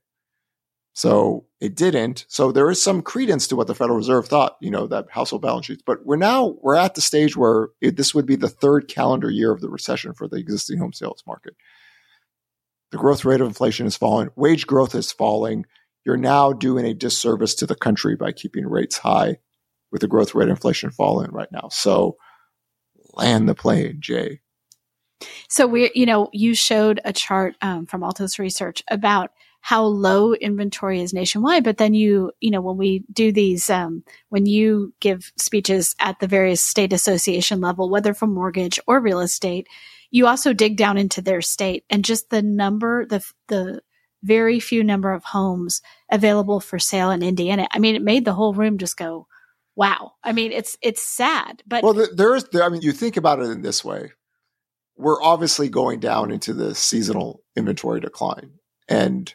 So 0.93 1.45
it 1.62 1.75
didn't. 1.75 2.25
So 2.27 2.51
there 2.51 2.69
is 2.69 2.82
some 2.82 3.01
credence 3.01 3.47
to 3.47 3.56
what 3.56 3.67
the 3.67 3.75
Federal 3.75 3.97
Reserve 3.97 4.27
thought, 4.27 4.58
you 4.60 4.69
know, 4.69 4.88
that 4.88 5.08
household 5.10 5.41
balance 5.41 5.65
sheets. 5.65 5.84
But 5.86 6.06
we're 6.06 6.17
now 6.17 6.56
we're 6.62 6.75
at 6.75 6.95
the 6.95 7.01
stage 7.01 7.38
where 7.38 7.69
it, 7.80 7.95
this 7.95 8.13
would 8.13 8.25
be 8.25 8.36
the 8.36 8.49
third 8.49 8.88
calendar 8.88 9.30
year 9.30 9.51
of 9.51 9.62
the 9.62 9.69
recession 9.69 10.13
for 10.13 10.27
the 10.27 10.38
existing 10.38 10.80
home 10.80 10.93
sales 10.93 11.23
market. 11.25 11.56
The 12.91 12.97
growth 12.97 13.23
rate 13.23 13.39
of 13.39 13.47
inflation 13.47 13.88
is 13.88 13.95
falling. 13.95 14.30
Wage 14.36 14.67
growth 14.67 14.93
is 14.93 15.13
falling. 15.13 15.65
You're 16.06 16.17
now 16.17 16.51
doing 16.51 16.86
a 16.86 16.93
disservice 16.93 17.56
to 17.56 17.65
the 17.65 17.75
country 17.75 18.17
by 18.17 18.34
keeping 18.34 18.67
rates 18.67 18.97
high 18.97 19.38
with 19.91 20.01
the 20.01 20.08
growth 20.08 20.36
rate 20.36 20.49
of 20.49 20.58
inflation 20.58 20.91
falling 20.91 21.32
right 21.32 21.51
now. 21.51 21.69
So 21.69 22.17
land 23.13 23.47
the 23.47 23.56
plane, 23.56 23.97
Jay. 24.01 24.41
So 25.47 25.67
we, 25.67 25.91
you 25.93 26.06
know, 26.06 26.30
you 26.34 26.56
showed 26.56 26.99
a 27.06 27.13
chart 27.13 27.56
um, 27.62 27.86
from 27.86 28.04
Altos 28.04 28.39
Research 28.39 28.84
about 28.89 29.32
how 29.62 29.84
low 29.84 30.34
inventory 30.34 31.02
is 31.02 31.13
nationwide. 31.13 31.63
But 31.63 31.78
then 31.78 31.93
you, 31.93 32.32
you 32.39 32.50
know, 32.50 32.62
when 32.62 32.78
we 32.78 33.04
do 33.13 33.32
these, 33.32 33.69
um, 33.69 34.04
when 34.30 34.45
you 34.47 34.93
give 35.00 35.32
speeches 35.38 35.95
at 36.00 36.19
the 36.19 36.28
various 36.28 36.62
state 36.62 36.91
association 36.91 37.62
level, 37.62 37.89
whether 37.89 38.13
for 38.13 38.28
mortgage 38.28 38.80
or 38.88 39.00
real 39.00 39.19
estate, 39.19 39.67
you 40.10 40.28
also 40.28 40.52
dig 40.52 40.78
down 40.78 40.97
into 40.97 41.21
their 41.21 41.41
state 41.41 41.86
and 41.89 42.04
just 42.04 42.32
the 42.32 42.41
number, 42.41 43.06
the, 43.06 43.24
the 43.47 43.82
very 44.24 44.60
few 44.60 44.84
number 44.84 45.13
of 45.13 45.24
homes 45.24 45.82
available 46.12 46.60
for 46.60 46.80
sale 46.80 47.12
in 47.12 47.24
Indiana. 47.24 47.67
I 47.71 47.80
mean, 47.80 47.95
it 47.95 48.02
made 48.02 48.26
the 48.26 48.34
whole 48.34 48.54
room 48.54 48.80
just 48.80 48.97
go, 48.97 49.28
wow. 49.76 50.13
I 50.24 50.32
mean, 50.32 50.52
it's, 50.52 50.76
it's 50.82 51.02
sad, 51.02 51.62
but. 51.67 51.84
Well, 51.84 52.08
there 52.15 52.36
is, 52.36 52.45
I 52.62 52.69
mean, 52.69 52.82
you 52.82 52.91
think 52.91 53.15
about 53.15 53.39
it 53.39 53.50
in 53.50 53.62
this 53.62 53.86
way. 53.86 54.12
We're 54.97 55.21
obviously 55.21 55.69
going 55.69 56.00
down 56.00 56.32
into 56.32 56.54
the 56.54 56.76
seasonal 56.76 57.41
inventory 57.56 58.00
decline 58.02 58.54
and 58.89 59.34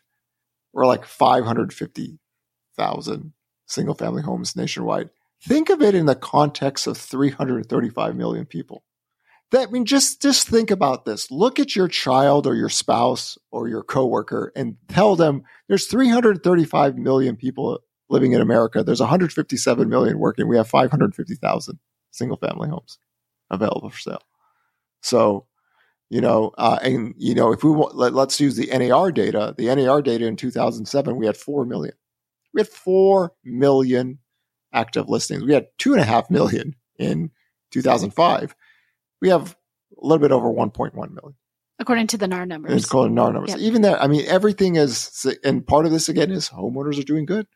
we're 0.76 0.86
like 0.86 1.04
550,000 1.06 3.32
single 3.66 3.94
family 3.94 4.22
homes 4.22 4.54
nationwide. 4.54 5.08
Think 5.42 5.70
of 5.70 5.80
it 5.80 5.94
in 5.94 6.04
the 6.04 6.14
context 6.14 6.86
of 6.86 6.98
335 6.98 8.14
million 8.14 8.44
people. 8.44 8.84
That 9.52 9.68
I 9.68 9.70
mean, 9.70 9.86
just 9.86 10.20
just 10.20 10.48
think 10.48 10.70
about 10.70 11.06
this. 11.06 11.30
Look 11.30 11.58
at 11.58 11.76
your 11.76 11.88
child 11.88 12.46
or 12.46 12.54
your 12.54 12.68
spouse 12.68 13.38
or 13.50 13.68
your 13.68 13.82
coworker 13.82 14.52
and 14.54 14.76
tell 14.88 15.16
them 15.16 15.44
there's 15.68 15.86
335 15.86 16.98
million 16.98 17.36
people 17.36 17.78
living 18.10 18.32
in 18.32 18.42
America. 18.42 18.84
There's 18.84 19.00
157 19.00 19.88
million 19.88 20.18
working. 20.18 20.46
We 20.46 20.58
have 20.58 20.68
550,000 20.68 21.78
single 22.10 22.36
family 22.36 22.68
homes 22.68 22.98
available 23.48 23.88
for 23.88 23.98
sale. 23.98 24.20
So 25.00 25.46
you 26.08 26.20
know, 26.20 26.52
uh, 26.56 26.78
and 26.82 27.14
you 27.18 27.34
know, 27.34 27.52
if 27.52 27.64
we 27.64 27.70
want, 27.70 27.96
let, 27.96 28.14
us 28.14 28.40
use 28.40 28.56
the 28.56 28.66
NAR 28.66 29.10
data. 29.10 29.54
The 29.56 29.74
NAR 29.74 30.02
data 30.02 30.26
in 30.26 30.36
2007, 30.36 31.16
we 31.16 31.26
had 31.26 31.36
four 31.36 31.64
million. 31.64 31.94
We 32.54 32.60
had 32.60 32.68
four 32.68 33.32
million 33.44 34.18
active 34.72 35.08
listings. 35.08 35.42
We 35.42 35.52
had 35.52 35.66
two 35.78 35.92
and 35.92 36.00
a 36.00 36.04
half 36.04 36.30
million 36.30 36.76
in 36.98 37.30
2005. 37.72 38.54
We 39.20 39.28
have 39.30 39.56
a 40.00 40.06
little 40.06 40.20
bit 40.20 40.32
over 40.32 40.48
1.1 40.48 40.94
million. 40.94 41.34
According 41.78 42.06
to 42.08 42.16
the 42.16 42.28
NAR 42.28 42.46
numbers. 42.46 42.72
It's 42.72 42.86
called 42.86 43.12
NAR 43.12 43.32
numbers. 43.32 43.50
Yep. 43.50 43.60
Even 43.60 43.82
there, 43.82 44.00
I 44.00 44.06
mean, 44.06 44.24
everything 44.26 44.76
is, 44.76 45.26
and 45.44 45.66
part 45.66 45.86
of 45.86 45.92
this 45.92 46.08
again 46.08 46.30
is 46.30 46.48
homeowners 46.48 46.98
are 46.98 47.04
doing 47.04 47.26
good. 47.26 47.46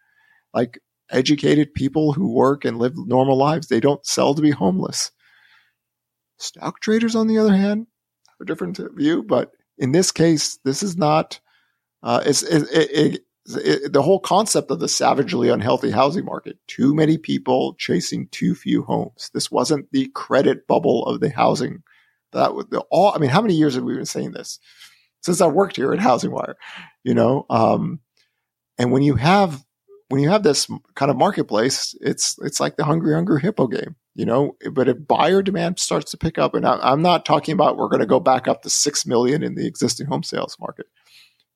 Like 0.53 0.81
educated 1.11 1.73
people 1.73 2.13
who 2.13 2.33
work 2.33 2.65
and 2.65 2.79
live 2.79 2.95
normal 2.97 3.39
lives, 3.39 3.69
they 3.69 3.81
don't 3.81 4.05
sell 4.05 4.35
to 4.35 4.43
be 4.43 4.51
homeless. 4.51 5.13
Stock 6.39 6.81
traders, 6.81 7.15
on 7.15 7.29
the 7.29 7.39
other 7.39 7.55
hand, 7.55 7.87
a 8.41 8.45
different 8.45 8.79
view, 8.95 9.23
but 9.23 9.53
in 9.79 9.93
this 9.93 10.13
case, 10.13 10.59
this 10.65 10.83
is 10.83 10.97
not. 10.97 11.41
Uh, 12.03 12.23
it's 12.25 12.43
it, 12.43 12.69
it, 12.73 13.23
it, 13.47 13.93
the 13.93 14.03
whole 14.03 14.21
concept 14.21 14.71
of 14.71 14.81
the 14.81 14.89
savagely 14.89 15.49
unhealthy 15.49 15.91
housing 15.91 16.25
market. 16.25 16.59
Too 16.67 16.95
many 16.95 17.19
people 17.19 17.75
chasing 17.75 18.29
too 18.29 18.55
few 18.55 18.83
homes. 18.83 19.31
This 19.35 19.51
wasn't 19.51 19.91
the 19.93 20.09
credit 20.15 20.67
bubble 20.67 21.05
of 21.07 21.21
the 21.21 21.31
housing. 21.31 21.83
That 22.33 22.55
was 22.55 22.67
the 22.71 22.81
all. 22.91 23.13
I 23.15 23.19
mean, 23.19 23.31
how 23.31 23.43
many 23.43 23.55
years 23.55 23.75
have 23.75 23.85
we 23.85 23.95
been 23.95 24.07
saying 24.07 24.33
this 24.33 24.59
since 25.23 25.41
I 25.41 25.47
worked 25.47 25.77
here 25.77 25.93
at 25.93 25.99
HousingWire? 25.99 26.55
You 27.03 27.15
know, 27.15 27.47
um, 27.51 28.01
and 28.79 28.93
when 28.93 29.03
you 29.03 29.17
have 29.17 29.63
when 30.09 30.23
you 30.23 30.31
have 30.31 30.43
this 30.43 30.69
kind 30.95 31.11
of 31.11 31.17
marketplace, 31.17 31.95
it's 32.01 32.39
it's 32.43 32.61
like 32.61 32.77
the 32.77 32.85
hungry 32.85 33.15
hungry 33.15 33.41
hippo 33.41 33.67
game 33.67 33.97
you 34.15 34.25
know 34.25 34.57
but 34.73 34.89
if 34.89 35.07
buyer 35.07 35.43
demand 35.43 35.79
starts 35.79 36.11
to 36.11 36.17
pick 36.17 36.39
up 36.39 36.55
and 36.55 36.67
I, 36.67 36.93
am 36.93 37.03
not 37.03 37.25
talking 37.25 37.53
about 37.53 37.77
we're 37.77 37.89
going 37.89 38.01
to 38.01 38.07
go 38.07 38.21
back 38.21 38.49
up 38.49 38.63
to 38.63 38.71
6 38.71 39.07
million 39.07 39.43
in 39.43 39.55
the 39.55 39.67
existing 39.67 40.07
home 40.07 40.23
sales 40.23 40.57
market. 40.61 40.87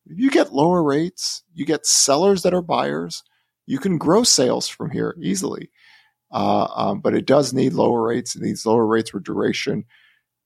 If 0.06 0.18
you 0.18 0.30
get 0.30 0.52
lower 0.52 0.82
rates 0.82 1.42
you 1.54 1.64
get 1.64 1.86
sellers 1.86 2.42
that 2.42 2.54
are 2.54 2.62
buyers 2.62 3.22
you 3.66 3.78
can 3.78 3.98
grow 3.98 4.24
sales 4.24 4.68
from 4.68 4.90
here 4.90 5.16
easily. 5.20 5.70
Uh, 6.30 6.66
um, 6.74 7.00
but 7.00 7.14
it 7.14 7.26
does 7.26 7.52
need 7.52 7.72
lower 7.72 8.02
rates 8.02 8.34
it 8.34 8.42
needs 8.42 8.66
lower 8.66 8.86
rates 8.86 9.10
for 9.10 9.20
duration 9.20 9.84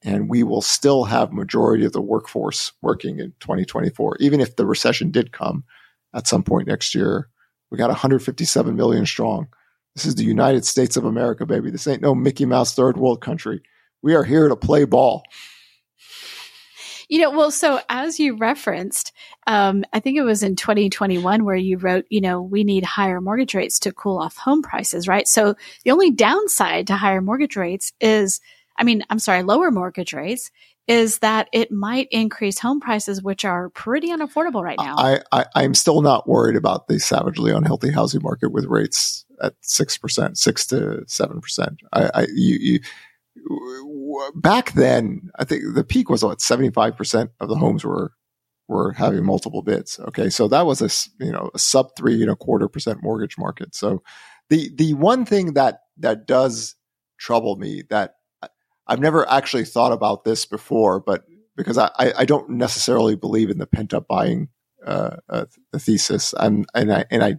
and 0.02 0.28
we 0.28 0.42
will 0.42 0.62
still 0.62 1.04
have 1.04 1.32
majority 1.32 1.84
of 1.84 1.92
the 1.92 2.00
workforce 2.00 2.72
working 2.82 3.18
in 3.18 3.32
2024 3.40 4.16
even 4.20 4.40
if 4.40 4.56
the 4.56 4.66
recession 4.66 5.10
did 5.10 5.32
come 5.32 5.64
at 6.14 6.26
some 6.26 6.42
point 6.42 6.68
next 6.68 6.94
year 6.94 7.28
we 7.70 7.78
got 7.78 7.88
157 7.88 8.76
million 8.76 9.06
strong 9.06 9.48
this 9.98 10.06
is 10.06 10.14
the 10.14 10.22
United 10.22 10.64
States 10.64 10.96
of 10.96 11.04
America, 11.04 11.44
baby. 11.44 11.72
This 11.72 11.88
ain't 11.88 12.00
no 12.00 12.14
Mickey 12.14 12.46
Mouse 12.46 12.72
third 12.72 12.96
world 12.96 13.20
country. 13.20 13.62
We 14.00 14.14
are 14.14 14.22
here 14.22 14.48
to 14.48 14.54
play 14.54 14.84
ball. 14.84 15.24
You 17.08 17.20
know, 17.20 17.30
well, 17.30 17.50
so 17.50 17.80
as 17.88 18.20
you 18.20 18.36
referenced, 18.36 19.12
um, 19.48 19.84
I 19.92 19.98
think 19.98 20.16
it 20.16 20.22
was 20.22 20.44
in 20.44 20.54
2021 20.54 21.44
where 21.44 21.56
you 21.56 21.78
wrote, 21.78 22.04
you 22.10 22.20
know, 22.20 22.40
we 22.40 22.62
need 22.62 22.84
higher 22.84 23.20
mortgage 23.20 23.54
rates 23.54 23.80
to 23.80 23.92
cool 23.92 24.18
off 24.18 24.36
home 24.36 24.62
prices, 24.62 25.08
right? 25.08 25.26
So 25.26 25.56
the 25.84 25.90
only 25.90 26.12
downside 26.12 26.86
to 26.86 26.94
higher 26.94 27.20
mortgage 27.20 27.56
rates 27.56 27.92
is, 28.00 28.40
I 28.76 28.84
mean, 28.84 29.02
I'm 29.10 29.18
sorry, 29.18 29.42
lower 29.42 29.72
mortgage 29.72 30.12
rates 30.12 30.52
is 30.88 31.18
that 31.18 31.48
it 31.52 31.70
might 31.70 32.08
increase 32.10 32.58
home 32.58 32.80
prices, 32.80 33.22
which 33.22 33.44
are 33.44 33.68
pretty 33.70 34.08
unaffordable 34.08 34.62
right 34.62 34.78
now. 34.80 34.96
I, 34.96 35.20
I, 35.30 35.44
I'm 35.54 35.74
still 35.74 36.00
not 36.00 36.26
worried 36.26 36.56
about 36.56 36.88
the 36.88 36.98
savagely 36.98 37.52
unhealthy 37.52 37.92
housing 37.92 38.22
market 38.22 38.50
with 38.50 38.64
rates 38.64 39.26
at 39.42 39.54
six 39.60 39.98
percent, 39.98 40.38
six 40.38 40.66
to 40.68 41.04
seven 41.06 41.40
percent. 41.40 41.80
I, 41.92 42.10
I 42.14 42.26
you, 42.34 42.80
you, 43.36 44.30
back 44.34 44.72
then, 44.72 45.30
I 45.38 45.44
think 45.44 45.62
the 45.74 45.84
peak 45.84 46.08
was 46.08 46.24
what 46.24 46.40
seventy 46.40 46.70
five 46.70 46.96
percent 46.96 47.30
of 47.38 47.48
the 47.48 47.56
homes 47.56 47.84
were 47.84 48.12
were 48.66 48.92
having 48.92 49.24
multiple 49.24 49.62
bids. 49.62 50.00
Okay, 50.00 50.30
so 50.30 50.48
that 50.48 50.66
was 50.66 50.80
a 50.80 51.24
you 51.24 51.30
know 51.30 51.50
a 51.54 51.58
sub 51.58 51.94
three 51.96 52.22
and 52.22 52.30
a 52.30 52.36
quarter 52.36 52.66
percent 52.66 53.02
mortgage 53.02 53.36
market. 53.36 53.74
So 53.74 54.02
the 54.48 54.70
the 54.74 54.94
one 54.94 55.26
thing 55.26 55.52
that 55.52 55.80
that 55.98 56.26
does 56.26 56.76
trouble 57.18 57.56
me 57.56 57.82
that 57.90 58.14
I've 58.88 59.00
never 59.00 59.28
actually 59.28 59.64
thought 59.64 59.92
about 59.92 60.24
this 60.24 60.46
before, 60.46 61.00
but 61.00 61.24
because 61.56 61.76
I, 61.76 61.90
I 61.96 62.24
don't 62.24 62.50
necessarily 62.50 63.16
believe 63.16 63.50
in 63.50 63.58
the 63.58 63.66
pent 63.66 63.92
up 63.92 64.08
buying 64.08 64.48
uh, 64.86 65.16
uh, 65.28 65.44
thesis, 65.76 66.34
I'm, 66.38 66.64
and 66.74 66.92
I 66.92 67.04
and 67.10 67.22
I 67.22 67.34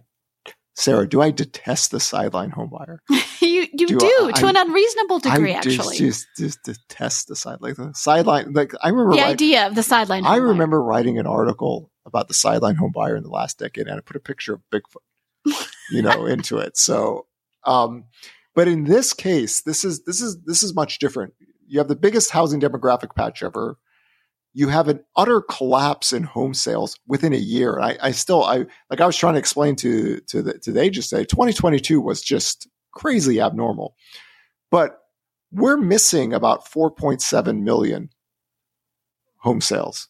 Sarah, 0.76 1.06
do 1.06 1.20
I 1.20 1.30
detest 1.30 1.90
the 1.90 2.00
sideline 2.00 2.50
home 2.50 2.70
buyer? 2.70 3.02
you 3.40 3.66
you 3.72 3.86
do, 3.86 3.98
do 3.98 4.28
I, 4.28 4.32
to 4.32 4.46
an 4.46 4.56
unreasonable 4.56 5.18
degree, 5.18 5.52
I 5.52 5.58
actually. 5.58 5.96
Just, 5.96 6.26
just, 6.38 6.58
just 6.64 6.88
detest 6.88 7.28
the 7.28 7.36
side 7.36 7.58
like 7.60 7.76
the 7.76 7.92
sideline. 7.94 8.52
Like 8.52 8.72
I 8.80 8.88
remember 8.88 9.12
the 9.12 9.18
writing, 9.18 9.32
idea 9.32 9.66
of 9.66 9.74
the 9.74 9.82
sideline. 9.82 10.24
I 10.24 10.36
remember 10.36 10.82
writing 10.82 11.18
an 11.18 11.26
article 11.26 11.90
about 12.06 12.28
the 12.28 12.34
sideline 12.34 12.76
home 12.76 12.92
buyer 12.94 13.16
in 13.16 13.22
the 13.22 13.30
last 13.30 13.58
decade, 13.58 13.88
and 13.88 13.98
I 13.98 14.00
put 14.00 14.16
a 14.16 14.20
picture 14.20 14.54
of 14.54 14.60
Bigfoot, 14.72 15.66
you 15.90 16.02
know, 16.02 16.24
into 16.26 16.58
it. 16.58 16.76
So, 16.78 17.26
um, 17.64 18.04
but 18.54 18.68
in 18.68 18.84
this 18.84 19.12
case, 19.12 19.62
this 19.62 19.84
is 19.84 20.04
this 20.04 20.20
is 20.20 20.38
this 20.44 20.62
is 20.62 20.74
much 20.74 20.98
different. 20.98 21.34
You 21.66 21.78
have 21.78 21.88
the 21.88 21.96
biggest 21.96 22.30
housing 22.30 22.60
demographic 22.60 23.14
patch 23.14 23.42
ever 23.42 23.78
you 24.52 24.68
have 24.68 24.88
an 24.88 25.00
utter 25.16 25.40
collapse 25.40 26.12
in 26.12 26.24
home 26.24 26.54
sales 26.54 26.98
within 27.06 27.32
a 27.32 27.38
year. 27.38 27.78
I, 27.78 27.96
I 28.02 28.10
still, 28.10 28.42
I 28.42 28.66
like 28.88 29.00
I 29.00 29.06
was 29.06 29.16
trying 29.16 29.34
to 29.34 29.38
explain 29.38 29.76
to 29.76 30.20
to 30.20 30.42
the 30.42 30.58
to 30.58 30.72
the 30.72 30.80
agents 30.80 31.08
today, 31.08 31.24
2022 31.24 32.00
was 32.00 32.20
just 32.20 32.68
crazy 32.92 33.40
abnormal, 33.40 33.94
but 34.70 34.98
we're 35.52 35.76
missing 35.76 36.32
about 36.32 36.64
4.7 36.66 37.62
million 37.62 38.10
home 39.38 39.60
sales. 39.60 40.08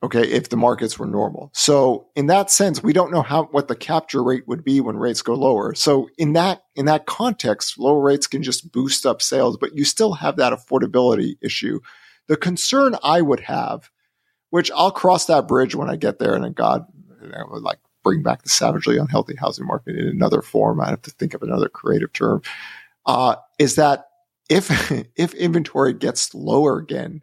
Okay, 0.00 0.22
if 0.22 0.48
the 0.48 0.56
markets 0.56 0.96
were 0.96 1.06
normal. 1.06 1.50
So 1.52 2.06
in 2.14 2.28
that 2.28 2.52
sense, 2.52 2.82
we 2.82 2.92
don't 2.92 3.10
know 3.10 3.22
how 3.22 3.46
what 3.46 3.66
the 3.66 3.74
capture 3.74 4.22
rate 4.22 4.46
would 4.46 4.62
be 4.62 4.80
when 4.80 4.96
rates 4.96 5.22
go 5.22 5.34
lower. 5.34 5.74
So 5.74 6.08
in 6.16 6.34
that 6.34 6.62
in 6.76 6.86
that 6.86 7.06
context, 7.06 7.78
lower 7.78 8.00
rates 8.00 8.28
can 8.28 8.44
just 8.44 8.70
boost 8.70 9.04
up 9.04 9.20
sales, 9.20 9.56
but 9.56 9.74
you 9.74 9.84
still 9.84 10.12
have 10.14 10.36
that 10.36 10.52
affordability 10.52 11.36
issue 11.42 11.80
the 12.28 12.36
concern 12.36 12.94
I 13.02 13.20
would 13.20 13.40
have, 13.40 13.90
which 14.50 14.70
I'll 14.70 14.92
cross 14.92 15.24
that 15.26 15.48
bridge 15.48 15.74
when 15.74 15.90
I 15.90 15.96
get 15.96 16.18
there, 16.18 16.34
and 16.34 16.44
then 16.44 16.52
God, 16.52 16.86
I 17.34 17.42
would 17.50 17.62
like 17.62 17.78
bring 18.04 18.22
back 18.22 18.42
the 18.42 18.48
savagely 18.48 18.96
unhealthy 18.96 19.34
housing 19.34 19.66
market 19.66 19.96
in 19.96 20.06
another 20.06 20.40
form. 20.40 20.80
I 20.80 20.90
have 20.90 21.02
to 21.02 21.10
think 21.10 21.34
of 21.34 21.42
another 21.42 21.68
creative 21.68 22.12
term. 22.12 22.42
Uh, 23.04 23.36
is 23.58 23.74
that 23.74 24.06
if 24.48 24.70
if 25.16 25.34
inventory 25.34 25.94
gets 25.94 26.34
lower 26.34 26.78
again, 26.78 27.22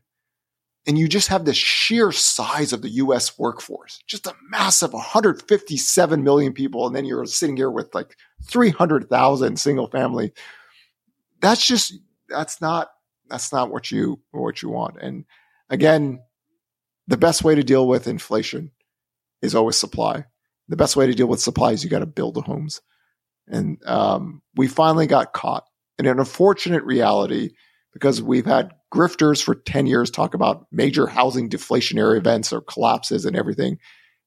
and 0.88 0.98
you 0.98 1.08
just 1.08 1.30
have 1.30 1.45
the 1.45 1.54
sheer 1.54 2.12
size 2.12 2.71
of 2.71 2.82
the 2.82 2.89
U.S. 2.89 3.38
workforce, 3.39 4.00
just 4.06 4.28
a 4.28 4.36
massive 4.50 4.93
157 4.93 6.24
million 6.24 6.54
people, 6.54 6.86
and 6.86 6.95
then 6.95 7.06
you're 7.06 7.26
sitting 7.26 7.58
here 7.58 7.71
with 7.71 7.93
like 7.95 8.15
300,000 8.43 9.60
single 9.60 9.88
family. 9.88 10.32
That's 11.41 11.65
just 11.65 11.93
that's 12.30 12.62
not 12.62 12.89
that's 13.30 13.52
not 13.52 13.71
what 13.71 13.91
you 13.91 14.19
what 14.32 14.62
you 14.62 14.69
want. 14.69 14.98
And 15.02 15.26
again, 15.69 16.19
the 17.08 17.17
best 17.17 17.43
way 17.43 17.56
to 17.56 17.63
deal 17.63 17.88
with 17.88 18.08
inflation 18.08 18.71
is 19.41 19.56
always 19.56 19.76
supply. 19.76 20.26
The 20.67 20.78
best 20.78 20.95
way 20.95 21.08
to 21.08 21.13
deal 21.13 21.28
with 21.28 21.41
supply 21.41 21.71
is 21.71 21.84
you 21.84 21.89
got 21.89 22.00
to 22.00 22.06
build 22.06 22.36
the 22.36 22.41
homes. 22.41 22.82
And 23.48 23.78
um, 23.86 24.41
we 24.56 24.67
finally 24.67 25.06
got 25.06 25.34
caught 25.34 25.65
in 26.00 26.08
an 26.08 26.19
unfortunate 26.19 26.84
reality 26.84 27.52
because 27.96 28.22
we've 28.22 28.46
had 28.46 28.74
grifters 28.94 29.42
for 29.42 29.56
10 29.56 29.88
years 29.88 30.12
talk 30.12 30.34
about 30.34 30.68
major 30.70 31.08
housing 31.08 31.50
deflationary 31.50 32.18
events 32.18 32.52
or 32.52 32.60
collapses 32.60 33.24
and 33.24 33.38
everything. 33.38 33.80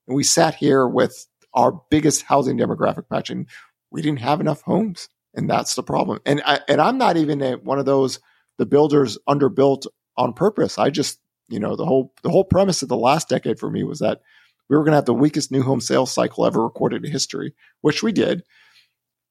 And 0.07 0.17
we 0.17 0.25
sat 0.25 0.55
here 0.55 0.89
with 0.89 1.27
our 1.53 1.79
biggest 1.91 2.23
housing 2.23 2.57
demographic 2.57 3.11
patch 3.11 3.29
and 3.29 3.47
we 3.91 4.01
didn't 4.01 4.21
have 4.21 4.41
enough 4.41 4.63
homes. 4.63 5.11
And 5.35 5.51
that's 5.51 5.75
the 5.75 5.83
problem. 5.83 6.19
And 6.25 6.41
I, 6.47 6.61
and 6.67 6.81
I'm 6.81 6.97
not 6.97 7.19
even 7.19 7.43
a, 7.43 7.57
one 7.57 7.79
of 7.79 7.85
those, 7.85 8.21
the 8.57 8.65
builders 8.65 9.19
underbuilt 9.29 9.87
on 10.17 10.33
purpose. 10.33 10.79
I 10.79 10.89
just, 10.89 11.21
you 11.51 11.61
know, 11.61 11.77
the 11.77 11.85
whole, 11.85 12.15
the 12.23 12.31
whole 12.31 12.45
premise 12.45 12.81
of 12.81 12.89
the 12.89 12.97
last 12.97 13.29
decade 13.29 13.59
for 13.59 13.71
me 13.71 13.85
was 13.85 13.99
that 13.99 14.23
we 14.71 14.77
were 14.79 14.83
going 14.83 14.93
to 14.93 14.97
have 14.97 15.05
the 15.05 15.13
weakest 15.13 15.53
new 15.53 15.63
home 15.63 15.83
sales 15.83 16.11
cycle 16.11 16.47
ever 16.47 16.65
recorded 16.65 17.05
in 17.05 17.13
history, 17.13 17.55
which 17.83 18.03
we 18.03 18.13
did. 18.13 18.45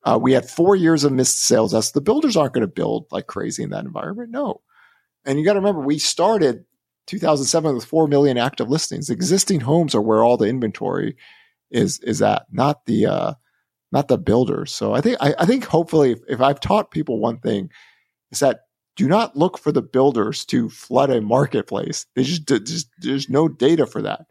Uh, 0.04 0.18
we 0.22 0.32
had 0.32 0.50
four 0.50 0.76
years 0.76 1.04
of 1.04 1.12
missed 1.12 1.42
sales. 1.42 1.72
That's 1.72 1.92
the 1.92 2.02
builders 2.02 2.38
aren't 2.38 2.54
going 2.54 2.62
to 2.62 2.68
build 2.68 3.08
like 3.12 3.28
crazy 3.28 3.64
in 3.64 3.72
that 3.72 3.86
environment. 3.86 4.32
No. 4.32 4.62
And 5.26 5.38
you 5.38 5.46
got 5.46 5.54
to 5.54 5.60
remember, 5.60 5.82
we 5.82 6.00
started 6.00 6.64
2007 7.08 7.76
with 7.76 7.86
4 7.86 8.08
million 8.08 8.38
active 8.38 8.70
listings. 8.70 9.10
Existing 9.10 9.62
homes 9.62 9.94
are 9.94 10.02
where 10.02 10.24
all 10.24 10.38
the 10.38 10.48
inventory 10.48 11.18
is, 11.72 12.00
is 12.00 12.22
at, 12.22 12.46
not 12.52 12.86
the, 12.86 13.06
uh, 13.08 13.34
not 13.92 14.08
the 14.08 14.18
builders. 14.18 14.72
So 14.72 14.94
I 14.94 15.02
think, 15.02 15.18
I, 15.20 15.34
I 15.40 15.46
think 15.46 15.66
hopefully 15.66 16.12
if, 16.12 16.20
if 16.30 16.42
I've 16.42 16.60
taught 16.60 16.92
people 16.92 17.20
one 17.20 17.40
thing 17.40 17.70
is 18.32 18.40
that 18.40 18.62
do 18.96 19.08
not 19.08 19.36
look 19.36 19.58
for 19.58 19.72
the 19.72 19.82
builders 19.82 20.44
to 20.46 20.70
flood 20.70 21.10
a 21.10 21.22
marketplace. 21.22 22.06
They 22.16 22.24
just, 22.24 22.48
just 22.48 22.90
there's 23.00 23.30
no 23.30 23.48
data 23.48 23.86
for 23.86 24.02
that. 24.02 24.26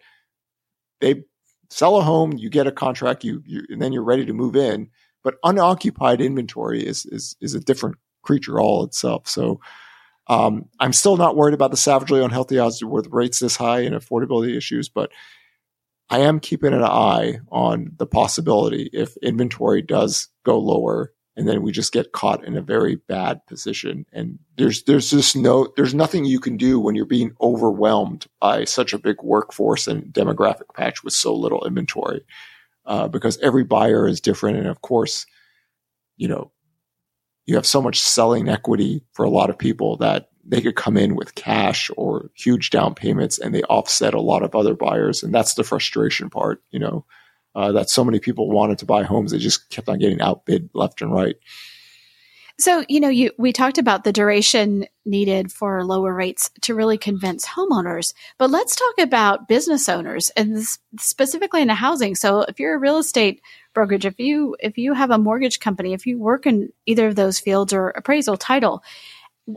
They 1.01 1.25
sell 1.71 1.97
a 1.97 2.03
home, 2.03 2.33
you 2.37 2.51
get 2.51 2.67
a 2.67 2.73
contract, 2.73 3.25
you, 3.25 3.43
you 3.45 3.63
and 3.69 3.81
then 3.81 3.93
you're 3.93 4.03
ready 4.03 4.27
to 4.27 4.33
move 4.33 4.57
in 4.57 4.91
but 5.27 5.39
unoccupied 5.43 6.21
inventory 6.21 6.87
is 6.87 7.05
is 7.07 7.35
is 7.41 7.53
a 7.53 7.59
different 7.59 7.97
creature 8.23 8.61
all 8.61 8.85
itself. 8.85 9.27
So 9.27 9.61
um, 10.29 10.69
I'm 10.79 10.93
still 10.93 11.17
not 11.17 11.35
worried 11.35 11.53
about 11.55 11.73
the 11.73 11.77
savagely 11.77 12.23
unhealthy 12.23 12.61
odds 12.61 12.85
with 12.85 13.09
rates 13.11 13.41
this 13.41 13.57
high 13.57 13.81
and 13.81 13.97
affordability 13.97 14.57
issues, 14.57 14.89
but 14.89 15.11
I 16.11 16.21
am 16.21 16.39
keeping 16.39 16.73
an 16.73 16.85
eye 16.85 17.41
on 17.51 17.91
the 17.97 18.07
possibility 18.07 18.89
if 18.93 19.17
inventory 19.17 19.83
does 19.83 20.29
go 20.45 20.61
lower 20.61 21.13
and 21.37 21.49
then 21.49 21.61
we 21.61 21.73
just 21.73 21.93
get 21.93 22.13
caught 22.13 22.45
in 22.45 22.57
a 22.57 22.63
very 22.63 22.95
bad 22.95 23.45
position. 23.47 24.07
And 24.13 24.39
there's 24.57 24.85
there's 24.85 25.11
just 25.11 25.35
no 25.35 25.73
there's 25.75 25.93
nothing 25.93 26.25
you 26.25 26.39
can 26.39 26.57
do 26.57 26.79
when 26.79 26.95
you're 26.95 27.05
being 27.05 27.33
overwhelmed 27.41 28.29
by 28.41 28.65
such 28.65 28.93
a 28.93 28.99
big 28.99 29.17
workforce 29.25 29.89
and 29.89 30.05
demographic 30.13 30.73
patch 30.73 31.03
with 31.03 31.15
so 31.15 31.35
little 31.35 31.67
inventory 31.67 32.25
uh, 32.87 33.09
because 33.09 33.39
every 33.39 33.65
buyer 33.65 34.07
is 34.07 34.21
different. 34.21 34.59
And 34.59 34.69
of 34.69 34.81
course, 34.83 35.27
you 36.17 36.29
know, 36.29 36.53
you 37.47 37.55
have 37.55 37.67
so 37.67 37.81
much 37.81 38.01
selling 38.01 38.49
equity 38.49 39.05
for 39.13 39.25
a 39.25 39.31
lot 39.31 39.51
of 39.51 39.59
people 39.59 39.97
that 39.99 40.31
they 40.45 40.61
could 40.61 40.77
come 40.77 40.97
in 40.97 41.17
with 41.17 41.35
cash 41.35 41.91
or 41.97 42.31
huge 42.35 42.71
down 42.71 42.95
payments 42.95 43.39
and 43.39 43.55
they 43.55 43.63
offset 43.65 44.15
a 44.15 44.21
lot 44.21 44.43
of 44.43 44.55
other 44.55 44.75
buyers. 44.75 45.23
And 45.23 45.35
that's 45.35 45.55
the 45.55 45.65
frustration 45.65 46.31
part, 46.31 46.63
you 46.71 46.79
know, 46.79 47.05
uh, 47.55 47.73
that 47.73 47.91
so 47.91 48.05
many 48.05 48.21
people 48.21 48.51
wanted 48.51 48.79
to 48.79 48.87
buy 48.87 49.03
homes. 49.03 49.33
They 49.33 49.39
just 49.39 49.71
kept 49.71 49.89
on 49.89 49.99
getting 49.99 50.21
outbid 50.21 50.71
left 50.75 51.03
and 51.03 51.13
right. 51.13 51.37
So, 52.59 52.85
you 52.89 53.01
know, 53.01 53.11
you 53.11 53.33
we 53.37 53.53
talked 53.53 53.77
about 53.77 54.05
the 54.05 54.13
duration 54.13 54.87
needed 55.05 55.53
for 55.53 55.85
lower 55.85 56.15
rates 56.15 56.51
to 56.63 56.75
really 56.75 56.97
convince 56.97 57.47
homeowners, 57.47 58.15
but 58.39 58.51
let's 58.51 58.75
talk 58.75 58.95
about 58.99 59.47
business 59.47 59.91
owners 59.91 60.31
and 60.31 60.65
specifically 60.99 61.61
in 61.61 61.69
the 61.69 61.75
housing. 61.75 62.15
So, 62.15 62.43
if 62.43 62.59
you're 62.59 62.75
a 62.75 62.79
real 62.79 62.97
estate 62.97 63.43
brokerage, 63.75 64.07
if 64.07 64.19
you 64.19 64.57
if 64.59 64.79
you 64.79 64.95
have 64.95 65.11
a 65.11 65.19
mortgage 65.19 65.61
company, 65.61 65.93
if 65.93 66.07
you 66.07 66.19
work 66.19 66.47
in 66.47 66.73
either 66.87 67.09
of 67.09 67.17
those 67.17 67.39
fields 67.39 67.75
or 67.75 67.91
appraisal 67.91 68.39
title, 68.39 68.83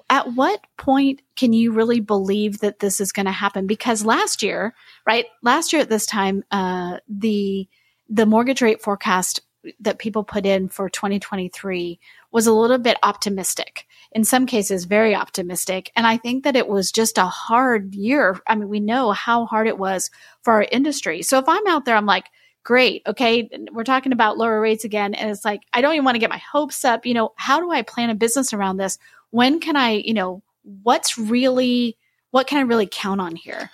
at 0.09 0.33
what 0.33 0.59
point 0.77 1.21
can 1.37 1.53
you 1.53 1.71
really 1.71 2.01
believe 2.01 2.59
that 2.59 2.79
this 2.79 2.99
is 2.99 3.13
going 3.13 3.27
to 3.27 3.31
happen? 3.31 3.65
Because 3.65 4.03
last 4.03 4.43
year, 4.43 4.75
right, 5.05 5.25
last 5.41 5.71
year 5.71 5.81
at 5.81 5.89
this 5.89 6.05
time, 6.05 6.43
uh, 6.51 6.97
the 7.07 7.69
the 8.09 8.25
mortgage 8.25 8.61
rate 8.61 8.81
forecast 8.81 9.39
that 9.79 9.99
people 9.99 10.23
put 10.23 10.45
in 10.45 10.69
for 10.69 10.89
2023 10.89 11.99
was 12.31 12.47
a 12.47 12.53
little 12.53 12.77
bit 12.77 12.97
optimistic. 13.03 13.85
In 14.11 14.23
some 14.23 14.45
cases, 14.45 14.85
very 14.85 15.13
optimistic. 15.13 15.91
And 15.95 16.07
I 16.07 16.17
think 16.17 16.43
that 16.43 16.55
it 16.55 16.67
was 16.67 16.91
just 16.91 17.17
a 17.17 17.25
hard 17.25 17.93
year. 17.93 18.39
I 18.47 18.55
mean, 18.55 18.69
we 18.69 18.79
know 18.79 19.11
how 19.11 19.45
hard 19.45 19.67
it 19.67 19.77
was 19.77 20.09
for 20.41 20.53
our 20.53 20.65
industry. 20.71 21.21
So 21.21 21.37
if 21.37 21.47
I'm 21.47 21.67
out 21.67 21.85
there, 21.85 21.95
I'm 21.95 22.07
like, 22.07 22.25
great. 22.63 23.03
Okay. 23.07 23.49
We're 23.71 23.83
talking 23.83 24.11
about 24.11 24.37
lower 24.37 24.59
rates 24.59 24.83
again. 24.83 25.13
And 25.13 25.29
it's 25.29 25.45
like, 25.45 25.61
I 25.73 25.81
don't 25.81 25.93
even 25.93 26.05
want 26.05 26.15
to 26.15 26.19
get 26.19 26.29
my 26.29 26.41
hopes 26.51 26.83
up. 26.85 27.05
You 27.05 27.13
know, 27.13 27.33
how 27.35 27.59
do 27.59 27.71
I 27.71 27.81
plan 27.83 28.09
a 28.09 28.15
business 28.15 28.53
around 28.53 28.77
this? 28.77 28.97
When 29.31 29.59
can 29.59 29.75
I, 29.75 29.91
you 29.91 30.13
know, 30.13 30.41
what's 30.63 31.17
really, 31.17 31.97
what 32.31 32.47
can 32.47 32.59
I 32.59 32.61
really 32.61 32.87
count 32.91 33.21
on 33.21 33.35
here? 33.35 33.69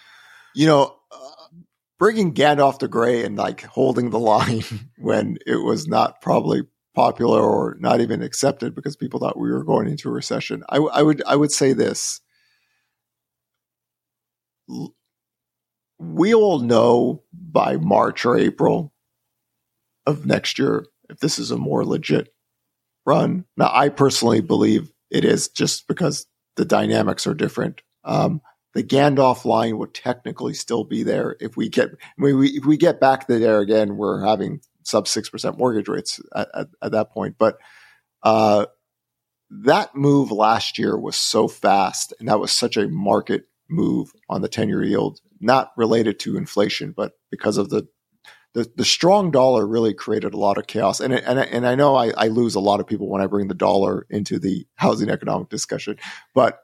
You 0.54 0.68
know, 0.68 0.96
uh, 1.12 1.32
bringing 1.98 2.34
Gandalf 2.34 2.80
the 2.80 2.88
Grey 2.88 3.24
and 3.24 3.38
like 3.38 3.64
holding 3.64 4.10
the 4.10 4.20
line 4.34 4.64
when 4.98 5.38
it 5.46 5.64
was 5.64 5.88
not 5.88 6.22
probably 6.22 6.64
popular 6.96 7.42
or 7.42 7.78
not 7.80 8.02
even 8.02 8.22
accepted 8.22 8.74
because 8.74 8.96
people 8.96 9.20
thought 9.20 9.38
we 9.38 9.52
were 9.52 9.64
going 9.64 9.88
into 9.88 10.10
a 10.10 10.14
recession. 10.14 10.64
I, 10.70 10.78
I 10.78 11.02
would 11.02 11.22
I 11.28 11.36
would 11.36 11.52
say 11.52 11.74
this: 11.74 12.22
we 16.00 16.34
all 16.34 16.60
know 16.60 17.24
by 17.34 17.78
March 17.78 18.26
or 18.26 18.38
April 18.38 18.94
of 20.06 20.26
next 20.26 20.58
year 20.60 20.86
if 21.10 21.20
this 21.20 21.40
is 21.40 21.52
a 21.52 21.58
more 21.58 21.86
legit 21.86 22.34
run. 23.06 23.46
Now, 23.58 23.70
I 23.72 23.90
personally 23.90 24.42
believe 24.42 24.92
it 25.12 25.24
is 25.24 25.48
just 25.48 25.88
because 25.88 26.26
the 26.56 26.66
dynamics 26.66 27.28
are 27.28 27.34
different. 27.34 27.82
Um, 28.04 28.42
the 28.74 28.84
Gandalf 28.84 29.46
line 29.46 29.78
would 29.78 29.94
technically 29.94 30.54
still 30.54 30.84
be 30.84 31.04
there 31.04 31.38
if 31.40 31.56
we 31.56 31.70
get 31.70 31.92
we, 32.18 32.48
if 32.50 32.66
we 32.66 32.78
get 32.78 33.00
back 33.00 33.28
there 33.28 33.60
again. 33.60 33.96
We're 33.96 34.26
having 34.26 34.62
sub 34.86 35.08
six 35.08 35.30
percent 35.30 35.58
mortgage 35.58 35.88
rates 35.88 36.22
at, 36.34 36.48
at, 36.54 36.68
at, 36.82 36.92
that 36.94 37.12
point, 37.12 37.36
but 37.38 37.58
uh, 38.24 38.66
that 39.50 39.96
move 39.96 40.32
last 40.32 40.78
year 40.78 40.98
was 40.98 41.16
so 41.16 41.48
fast, 41.48 42.14
and 42.20 42.30
that 42.30 42.40
was 42.40 42.52
such 42.52 42.78
a 42.78 42.88
market 42.88 43.46
move 43.70 44.12
on 44.30 44.42
the 44.42 44.48
ten 44.48 44.70
year 44.70 44.84
yield, 44.84 45.20
not 45.40 45.72
related 45.76 46.20
to 46.20 46.38
inflation, 46.38 46.94
but 46.96 47.14
because 47.30 47.58
of 47.58 47.70
the 47.70 47.88
the, 48.54 48.72
the 48.78 48.86
strong 48.86 49.32
dollar 49.32 49.68
really 49.68 49.94
created 49.94 50.34
a 50.34 50.38
lot 50.38 50.58
of 50.58 50.66
chaos. 50.66 51.02
And, 51.02 51.14
and, 51.14 51.38
and 51.38 51.68
I 51.68 51.76
know 51.76 51.94
I, 51.94 52.14
I 52.18 52.28
lose 52.30 52.56
a 52.56 52.62
lot 52.62 52.80
of 52.80 52.88
people 52.88 53.10
when 53.10 53.22
I 53.22 53.28
bring 53.28 53.50
the 53.50 53.54
dollar 53.54 54.08
into 54.10 54.40
the 54.40 54.66
housing 54.76 55.10
economic 55.10 55.50
discussion, 55.50 55.98
but 56.34 56.62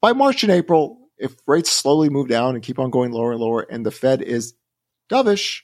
by 0.00 0.12
March 0.12 0.42
and 0.42 0.52
April, 0.52 1.08
if 1.16 1.34
rates 1.46 1.70
slowly 1.70 2.08
move 2.08 2.28
down 2.28 2.54
and 2.54 2.62
keep 2.62 2.78
on 2.78 2.90
going 2.90 3.10
lower 3.10 3.32
and 3.32 3.40
lower, 3.40 3.62
and 3.62 3.84
the 3.84 3.90
Fed 3.90 4.22
is 4.22 4.54
dovish, 5.10 5.62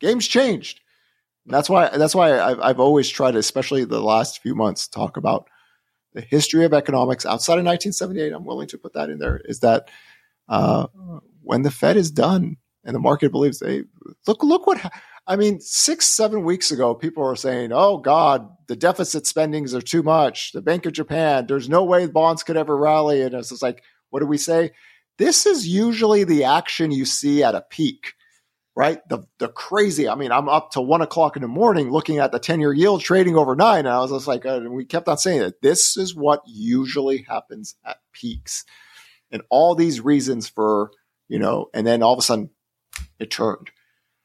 game's 0.00 0.26
changed. 0.26 0.80
And 1.44 1.54
that's 1.54 1.70
why 1.70 1.88
that's 1.96 2.14
why 2.14 2.38
I've, 2.38 2.60
I've 2.60 2.80
always 2.80 3.08
tried, 3.08 3.36
especially 3.36 3.84
the 3.84 4.00
last 4.00 4.42
few 4.42 4.54
months, 4.54 4.86
talk 4.86 5.16
about 5.16 5.48
the 6.12 6.20
history 6.20 6.64
of 6.64 6.74
economics 6.74 7.24
outside 7.24 7.58
of 7.58 7.64
1978. 7.64 8.32
I'm 8.32 8.44
willing 8.44 8.68
to 8.68 8.78
put 8.78 8.94
that 8.94 9.10
in 9.10 9.18
there. 9.18 9.40
Is 9.44 9.60
that 9.60 9.88
uh, 10.48 10.86
when 11.42 11.62
the 11.62 11.70
Fed 11.70 11.96
is 11.96 12.10
done 12.10 12.56
and 12.84 12.94
the 12.94 13.00
market 13.00 13.32
believes 13.32 13.58
they 13.58 13.84
look 14.26 14.42
look 14.42 14.66
what 14.66 14.80
I 15.28 15.36
mean, 15.36 15.60
six, 15.60 16.06
seven 16.06 16.42
weeks 16.42 16.70
ago, 16.70 16.94
people 16.94 17.22
were 17.22 17.36
saying, 17.36 17.70
oh 17.70 17.98
God, 17.98 18.48
the 18.66 18.74
deficit 18.74 19.26
spendings 19.26 19.74
are 19.74 19.82
too 19.82 20.02
much. 20.02 20.52
The 20.52 20.62
Bank 20.62 20.86
of 20.86 20.94
Japan, 20.94 21.46
there's 21.46 21.68
no 21.68 21.84
way 21.84 22.06
bonds 22.06 22.42
could 22.42 22.56
ever 22.56 22.74
rally. 22.74 23.20
And 23.20 23.34
it's 23.34 23.50
just 23.50 23.62
like, 23.62 23.82
what 24.08 24.20
do 24.20 24.26
we 24.26 24.38
say? 24.38 24.70
This 25.18 25.44
is 25.44 25.68
usually 25.68 26.24
the 26.24 26.44
action 26.44 26.90
you 26.90 27.04
see 27.04 27.42
at 27.42 27.54
a 27.54 27.60
peak, 27.60 28.14
right? 28.78 29.00
The 29.08 29.24
the 29.40 29.48
crazy. 29.48 30.08
I 30.08 30.14
mean, 30.14 30.30
I'm 30.30 30.48
up 30.48 30.70
to 30.70 30.80
one 30.80 31.02
o'clock 31.02 31.34
in 31.34 31.42
the 31.42 31.48
morning 31.48 31.90
looking 31.90 32.18
at 32.18 32.30
the 32.30 32.38
10 32.38 32.60
year 32.60 32.72
yield 32.72 33.00
trading 33.00 33.36
overnight. 33.36 33.80
And 33.80 33.88
I 33.88 33.98
was 33.98 34.12
just 34.12 34.28
like, 34.28 34.46
uh, 34.46 34.60
we 34.70 34.84
kept 34.84 35.08
on 35.08 35.18
saying 35.18 35.40
that 35.40 35.60
this 35.62 35.96
is 35.96 36.14
what 36.14 36.42
usually 36.46 37.22
happens 37.22 37.74
at 37.84 37.96
peaks. 38.12 38.64
And 39.32 39.42
all 39.50 39.74
these 39.74 40.00
reasons 40.00 40.48
for, 40.48 40.92
you 41.26 41.40
know, 41.40 41.66
and 41.74 41.84
then 41.84 42.04
all 42.04 42.12
of 42.12 42.20
a 42.20 42.22
sudden 42.22 42.50
it 43.18 43.32
turned. 43.32 43.72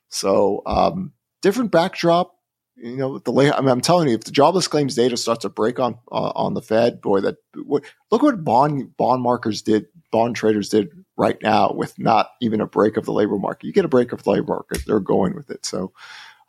So, 0.09 0.61
um, 0.67 1.13
different 1.41 1.71
backdrop, 1.71 2.35
you 2.75 2.95
know, 2.95 3.17
the 3.17 3.31
lay, 3.31 3.51
I 3.51 3.59
mean, 3.59 3.69
I'm 3.69 3.81
telling 3.81 4.07
you, 4.07 4.13
if 4.13 4.23
the 4.23 4.31
jobless 4.31 4.67
claims 4.67 4.93
data 4.93 5.17
starts 5.17 5.41
to 5.41 5.49
break 5.49 5.79
on 5.79 5.97
uh, 6.11 6.31
on 6.35 6.53
the 6.53 6.61
Fed, 6.61 7.01
boy, 7.01 7.21
that 7.21 7.37
look 7.55 8.21
what 8.21 8.43
bond 8.43 8.95
bond 8.97 9.23
markers 9.23 9.63
did, 9.63 9.87
bond 10.11 10.35
traders 10.35 10.69
did 10.69 10.91
right 11.15 11.38
now 11.41 11.71
with 11.73 11.97
not 11.99 12.32
even 12.41 12.62
a 12.62 12.67
break 12.67 12.97
of 12.97 13.06
the 13.06 13.12
labor 13.12 13.38
market. 13.38 13.67
You 13.67 13.73
get 13.73 13.86
a 13.86 13.89
break 13.89 14.12
of 14.12 14.23
the 14.23 14.30
labor 14.30 14.54
market, 14.54 14.84
they're 14.86 14.99
going 14.99 15.36
with 15.36 15.49
it. 15.49 15.65
So, 15.65 15.91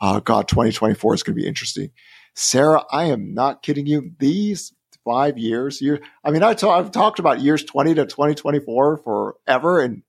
uh, 0.00 0.20
God, 0.20 0.48
2024 0.48 1.14
is 1.14 1.22
going 1.22 1.36
to 1.36 1.42
be 1.42 1.46
interesting. 1.46 1.90
Sarah, 2.34 2.84
I 2.90 3.04
am 3.04 3.34
not 3.34 3.62
kidding 3.62 3.86
you. 3.86 4.12
These 4.18 4.72
five 5.04 5.38
years, 5.38 5.80
year, 5.80 6.00
I 6.24 6.30
mean, 6.30 6.42
I 6.42 6.54
talk, 6.54 6.78
I've 6.78 6.90
talked 6.90 7.18
about 7.18 7.40
years 7.40 7.62
20 7.62 7.94
to 7.94 8.06
2024 8.06 8.98
forever, 8.98 9.80
and 9.80 10.02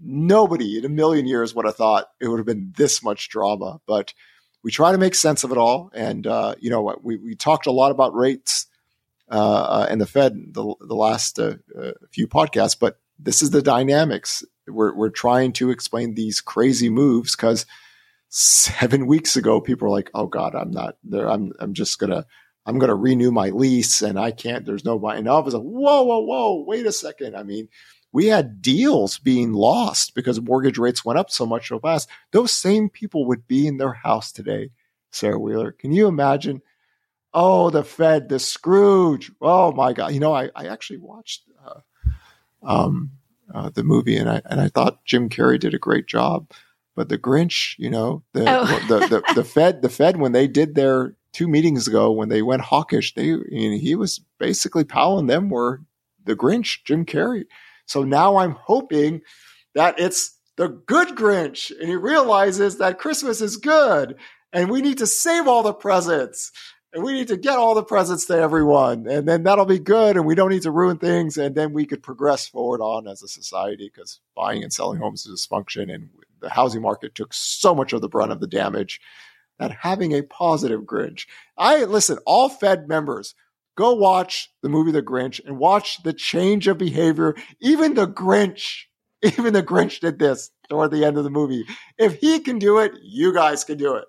nobody 0.00 0.78
in 0.78 0.84
a 0.84 0.88
million 0.88 1.26
years 1.26 1.54
would 1.54 1.66
have 1.66 1.76
thought 1.76 2.06
it 2.20 2.28
would 2.28 2.38
have 2.38 2.46
been 2.46 2.72
this 2.76 3.02
much 3.02 3.28
drama, 3.28 3.80
but 3.86 4.14
we 4.62 4.70
try 4.70 4.92
to 4.92 4.98
make 4.98 5.14
sense 5.14 5.44
of 5.44 5.52
it 5.52 5.58
all. 5.58 5.90
And, 5.94 6.26
uh, 6.26 6.54
you 6.60 6.70
know, 6.70 6.96
we, 7.02 7.16
we 7.16 7.34
talked 7.34 7.66
a 7.66 7.72
lot 7.72 7.90
about 7.90 8.14
rates 8.14 8.66
uh, 9.30 9.86
and 9.88 10.00
the 10.00 10.06
Fed 10.06 10.54
the, 10.54 10.74
the 10.80 10.94
last 10.94 11.38
uh, 11.38 11.54
uh, 11.78 11.92
few 12.10 12.26
podcasts, 12.26 12.78
but 12.78 12.98
this 13.18 13.42
is 13.42 13.50
the 13.50 13.62
dynamics. 13.62 14.44
we're 14.66 14.94
we're 14.94 15.10
trying 15.10 15.52
to 15.54 15.70
explain 15.70 16.14
these 16.14 16.40
crazy 16.40 16.90
moves 16.90 17.34
because 17.34 17.66
seven 18.28 19.06
weeks 19.06 19.36
ago 19.36 19.60
people 19.60 19.88
were 19.88 19.96
like, 19.96 20.10
"Oh 20.14 20.26
God, 20.26 20.54
I'm 20.54 20.70
not 20.70 20.96
there. 21.04 21.28
I'm 21.28 21.52
I'm 21.60 21.74
just 21.74 21.98
gonna 21.98 22.26
I'm 22.66 22.78
gonna 22.78 22.94
renew 22.94 23.30
my 23.30 23.50
lease 23.50 24.02
and 24.02 24.18
I 24.18 24.30
can't. 24.30 24.66
There's 24.66 24.84
no 24.84 24.98
buy. 24.98 25.16
and 25.16 25.28
all 25.28 25.40
of 25.40 25.46
a 25.46 25.50
sudden, 25.50 25.66
whoa, 25.66 26.02
whoa, 26.02 26.20
whoa, 26.20 26.64
wait 26.66 26.86
a 26.86 26.92
second. 26.92 27.34
I 27.34 27.42
mean, 27.42 27.68
we 28.12 28.26
had 28.26 28.62
deals 28.62 29.18
being 29.18 29.52
lost 29.52 30.14
because 30.14 30.40
mortgage 30.40 30.78
rates 30.78 31.04
went 31.04 31.18
up 31.18 31.30
so 31.30 31.46
much 31.46 31.68
so 31.68 31.78
fast. 31.78 32.08
Those 32.32 32.52
same 32.52 32.88
people 32.88 33.26
would 33.26 33.46
be 33.46 33.66
in 33.66 33.78
their 33.78 33.94
house 33.94 34.32
today, 34.32 34.70
Sarah 35.12 35.38
Wheeler. 35.38 35.72
Can 35.72 35.92
you 35.92 36.06
imagine? 36.06 36.62
Oh, 37.34 37.70
the 37.70 37.84
Fed, 37.84 38.28
the 38.28 38.38
Scrooge. 38.38 39.30
Oh 39.40 39.72
my 39.72 39.92
God! 39.92 40.12
You 40.12 40.20
know, 40.20 40.32
I, 40.32 40.50
I 40.54 40.66
actually 40.66 40.98
watched 40.98 41.44
uh, 41.64 41.80
um, 42.62 43.12
uh, 43.52 43.70
the 43.70 43.84
movie 43.84 44.16
and 44.16 44.28
I 44.28 44.42
and 44.44 44.60
I 44.60 44.68
thought 44.68 45.04
Jim 45.04 45.28
Carrey 45.28 45.58
did 45.58 45.74
a 45.74 45.78
great 45.78 46.06
job. 46.06 46.50
But 46.94 47.08
the 47.08 47.18
Grinch, 47.18 47.76
you 47.78 47.90
know, 47.90 48.24
the, 48.32 48.44
oh. 48.48 48.64
the, 48.88 49.06
the, 49.06 49.34
the 49.36 49.44
Fed, 49.44 49.82
the 49.82 49.88
Fed, 49.88 50.16
when 50.16 50.32
they 50.32 50.48
did 50.48 50.74
their 50.74 51.14
two 51.32 51.46
meetings 51.46 51.86
ago, 51.86 52.10
when 52.10 52.28
they 52.28 52.42
went 52.42 52.62
hawkish, 52.62 53.14
they 53.14 53.26
you 53.26 53.70
know, 53.70 53.78
he 53.78 53.94
was 53.94 54.20
basically 54.40 54.82
Powell 54.82 55.20
and 55.20 55.30
them 55.30 55.48
were 55.48 55.82
the 56.24 56.34
Grinch, 56.34 56.82
Jim 56.84 57.06
Carrey. 57.06 57.44
So 57.86 58.02
now 58.02 58.38
I'm 58.38 58.56
hoping 58.60 59.20
that 59.76 60.00
it's 60.00 60.36
the 60.56 60.68
good 60.68 61.10
Grinch 61.10 61.70
and 61.70 61.88
he 61.88 61.94
realizes 61.94 62.78
that 62.78 62.98
Christmas 62.98 63.40
is 63.40 63.56
good 63.56 64.16
and 64.52 64.68
we 64.68 64.82
need 64.82 64.98
to 64.98 65.06
save 65.06 65.46
all 65.46 65.62
the 65.62 65.72
presents 65.72 66.50
and 66.92 67.02
we 67.04 67.12
need 67.12 67.28
to 67.28 67.36
get 67.36 67.58
all 67.58 67.74
the 67.74 67.82
presents 67.82 68.26
to 68.26 68.34
everyone 68.34 69.06
and 69.06 69.28
then 69.28 69.42
that'll 69.42 69.64
be 69.64 69.78
good 69.78 70.16
and 70.16 70.26
we 70.26 70.34
don't 70.34 70.50
need 70.50 70.62
to 70.62 70.70
ruin 70.70 70.96
things 70.98 71.36
and 71.36 71.54
then 71.54 71.72
we 71.72 71.84
could 71.84 72.02
progress 72.02 72.46
forward 72.46 72.80
on 72.80 73.06
as 73.06 73.22
a 73.22 73.28
society 73.28 73.90
because 73.92 74.20
buying 74.34 74.62
and 74.62 74.72
selling 74.72 74.98
homes 74.98 75.26
is 75.26 75.46
dysfunction 75.46 75.92
and 75.92 76.08
the 76.40 76.48
housing 76.48 76.82
market 76.82 77.14
took 77.14 77.32
so 77.34 77.74
much 77.74 77.92
of 77.92 78.00
the 78.00 78.08
brunt 78.08 78.32
of 78.32 78.40
the 78.40 78.46
damage 78.46 79.00
that 79.58 79.72
having 79.72 80.12
a 80.12 80.22
positive 80.22 80.82
Grinch. 80.82 81.26
I 81.56 81.84
listen, 81.84 82.18
all 82.24 82.48
Fed 82.48 82.86
members 82.88 83.34
Go 83.78 83.94
watch 83.94 84.52
the 84.60 84.68
movie 84.68 84.90
The 84.90 85.04
Grinch 85.04 85.40
and 85.46 85.56
watch 85.56 86.02
the 86.02 86.12
change 86.12 86.66
of 86.66 86.78
behavior. 86.78 87.36
Even 87.60 87.94
the 87.94 88.08
Grinch, 88.08 88.86
even 89.22 89.52
the 89.52 89.62
Grinch 89.62 90.00
did 90.00 90.18
this 90.18 90.50
toward 90.68 90.90
the 90.90 91.04
end 91.04 91.16
of 91.16 91.22
the 91.22 91.30
movie. 91.30 91.64
If 91.96 92.16
he 92.16 92.40
can 92.40 92.58
do 92.58 92.78
it, 92.78 92.90
you 93.04 93.32
guys 93.32 93.62
can 93.62 93.78
do 93.78 93.94
it. 93.94 94.06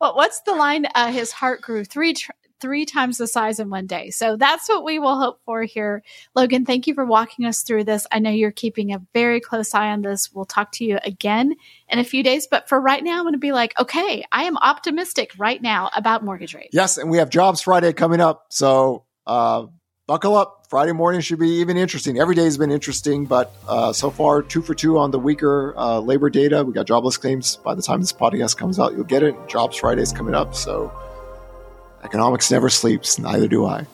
Well, 0.00 0.14
what's 0.14 0.40
the 0.42 0.54
line? 0.54 0.86
Uh, 0.94 1.10
his 1.10 1.32
heart 1.32 1.60
grew 1.60 1.84
three 1.84 2.14
tr- 2.14 2.32
three 2.60 2.84
times 2.84 3.18
the 3.18 3.26
size 3.26 3.60
in 3.60 3.70
one 3.70 3.86
day. 3.86 4.10
So 4.10 4.36
that's 4.36 4.68
what 4.68 4.84
we 4.84 4.98
will 4.98 5.18
hope 5.18 5.40
for 5.44 5.62
here. 5.62 6.02
Logan, 6.34 6.64
thank 6.64 6.86
you 6.86 6.94
for 6.94 7.04
walking 7.04 7.44
us 7.44 7.62
through 7.62 7.84
this. 7.84 8.06
I 8.10 8.18
know 8.18 8.30
you're 8.30 8.50
keeping 8.50 8.92
a 8.92 9.02
very 9.14 9.40
close 9.40 9.74
eye 9.74 9.90
on 9.90 10.02
this. 10.02 10.32
We'll 10.32 10.44
talk 10.44 10.72
to 10.72 10.84
you 10.84 10.98
again 11.04 11.54
in 11.88 11.98
a 11.98 12.04
few 12.04 12.22
days. 12.22 12.48
But 12.50 12.68
for 12.68 12.80
right 12.80 13.02
now, 13.02 13.18
I'm 13.18 13.24
going 13.24 13.34
to 13.34 13.38
be 13.38 13.52
like, 13.52 13.78
okay, 13.78 14.24
I 14.32 14.44
am 14.44 14.56
optimistic 14.56 15.32
right 15.38 15.60
now 15.60 15.90
about 15.94 16.24
mortgage 16.24 16.54
rates. 16.54 16.70
Yes. 16.72 16.98
And 16.98 17.10
we 17.10 17.18
have 17.18 17.30
Jobs 17.30 17.60
Friday 17.60 17.92
coming 17.92 18.20
up. 18.20 18.46
So 18.50 19.04
uh, 19.26 19.66
buckle 20.08 20.34
up. 20.34 20.66
Friday 20.68 20.92
morning 20.92 21.20
should 21.20 21.38
be 21.38 21.50
even 21.60 21.76
interesting. 21.76 22.18
Every 22.18 22.34
day 22.34 22.44
has 22.44 22.58
been 22.58 22.72
interesting, 22.72 23.26
but 23.26 23.54
uh, 23.68 23.92
so 23.92 24.10
far, 24.10 24.42
two 24.42 24.62
for 24.62 24.74
two 24.74 24.98
on 24.98 25.12
the 25.12 25.18
weaker 25.18 25.74
uh, 25.76 26.00
labor 26.00 26.30
data. 26.30 26.64
We 26.64 26.72
got 26.72 26.86
jobless 26.86 27.16
claims. 27.16 27.56
By 27.56 27.74
the 27.74 27.82
time 27.82 28.00
this 28.00 28.12
podcast 28.12 28.56
comes 28.56 28.80
out, 28.80 28.94
you'll 28.94 29.04
get 29.04 29.22
it. 29.22 29.36
Jobs 29.46 29.76
Friday 29.76 30.02
is 30.02 30.12
coming 30.12 30.34
up. 30.34 30.56
So 30.56 30.90
economics 32.02 32.50
never 32.50 32.68
sleeps. 32.68 33.18
Neither 33.18 33.46
do 33.46 33.66
I. 33.66 33.86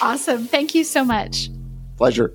Awesome. 0.00 0.46
Thank 0.46 0.74
you 0.74 0.84
so 0.84 1.04
much. 1.04 1.50
Pleasure. 1.98 2.34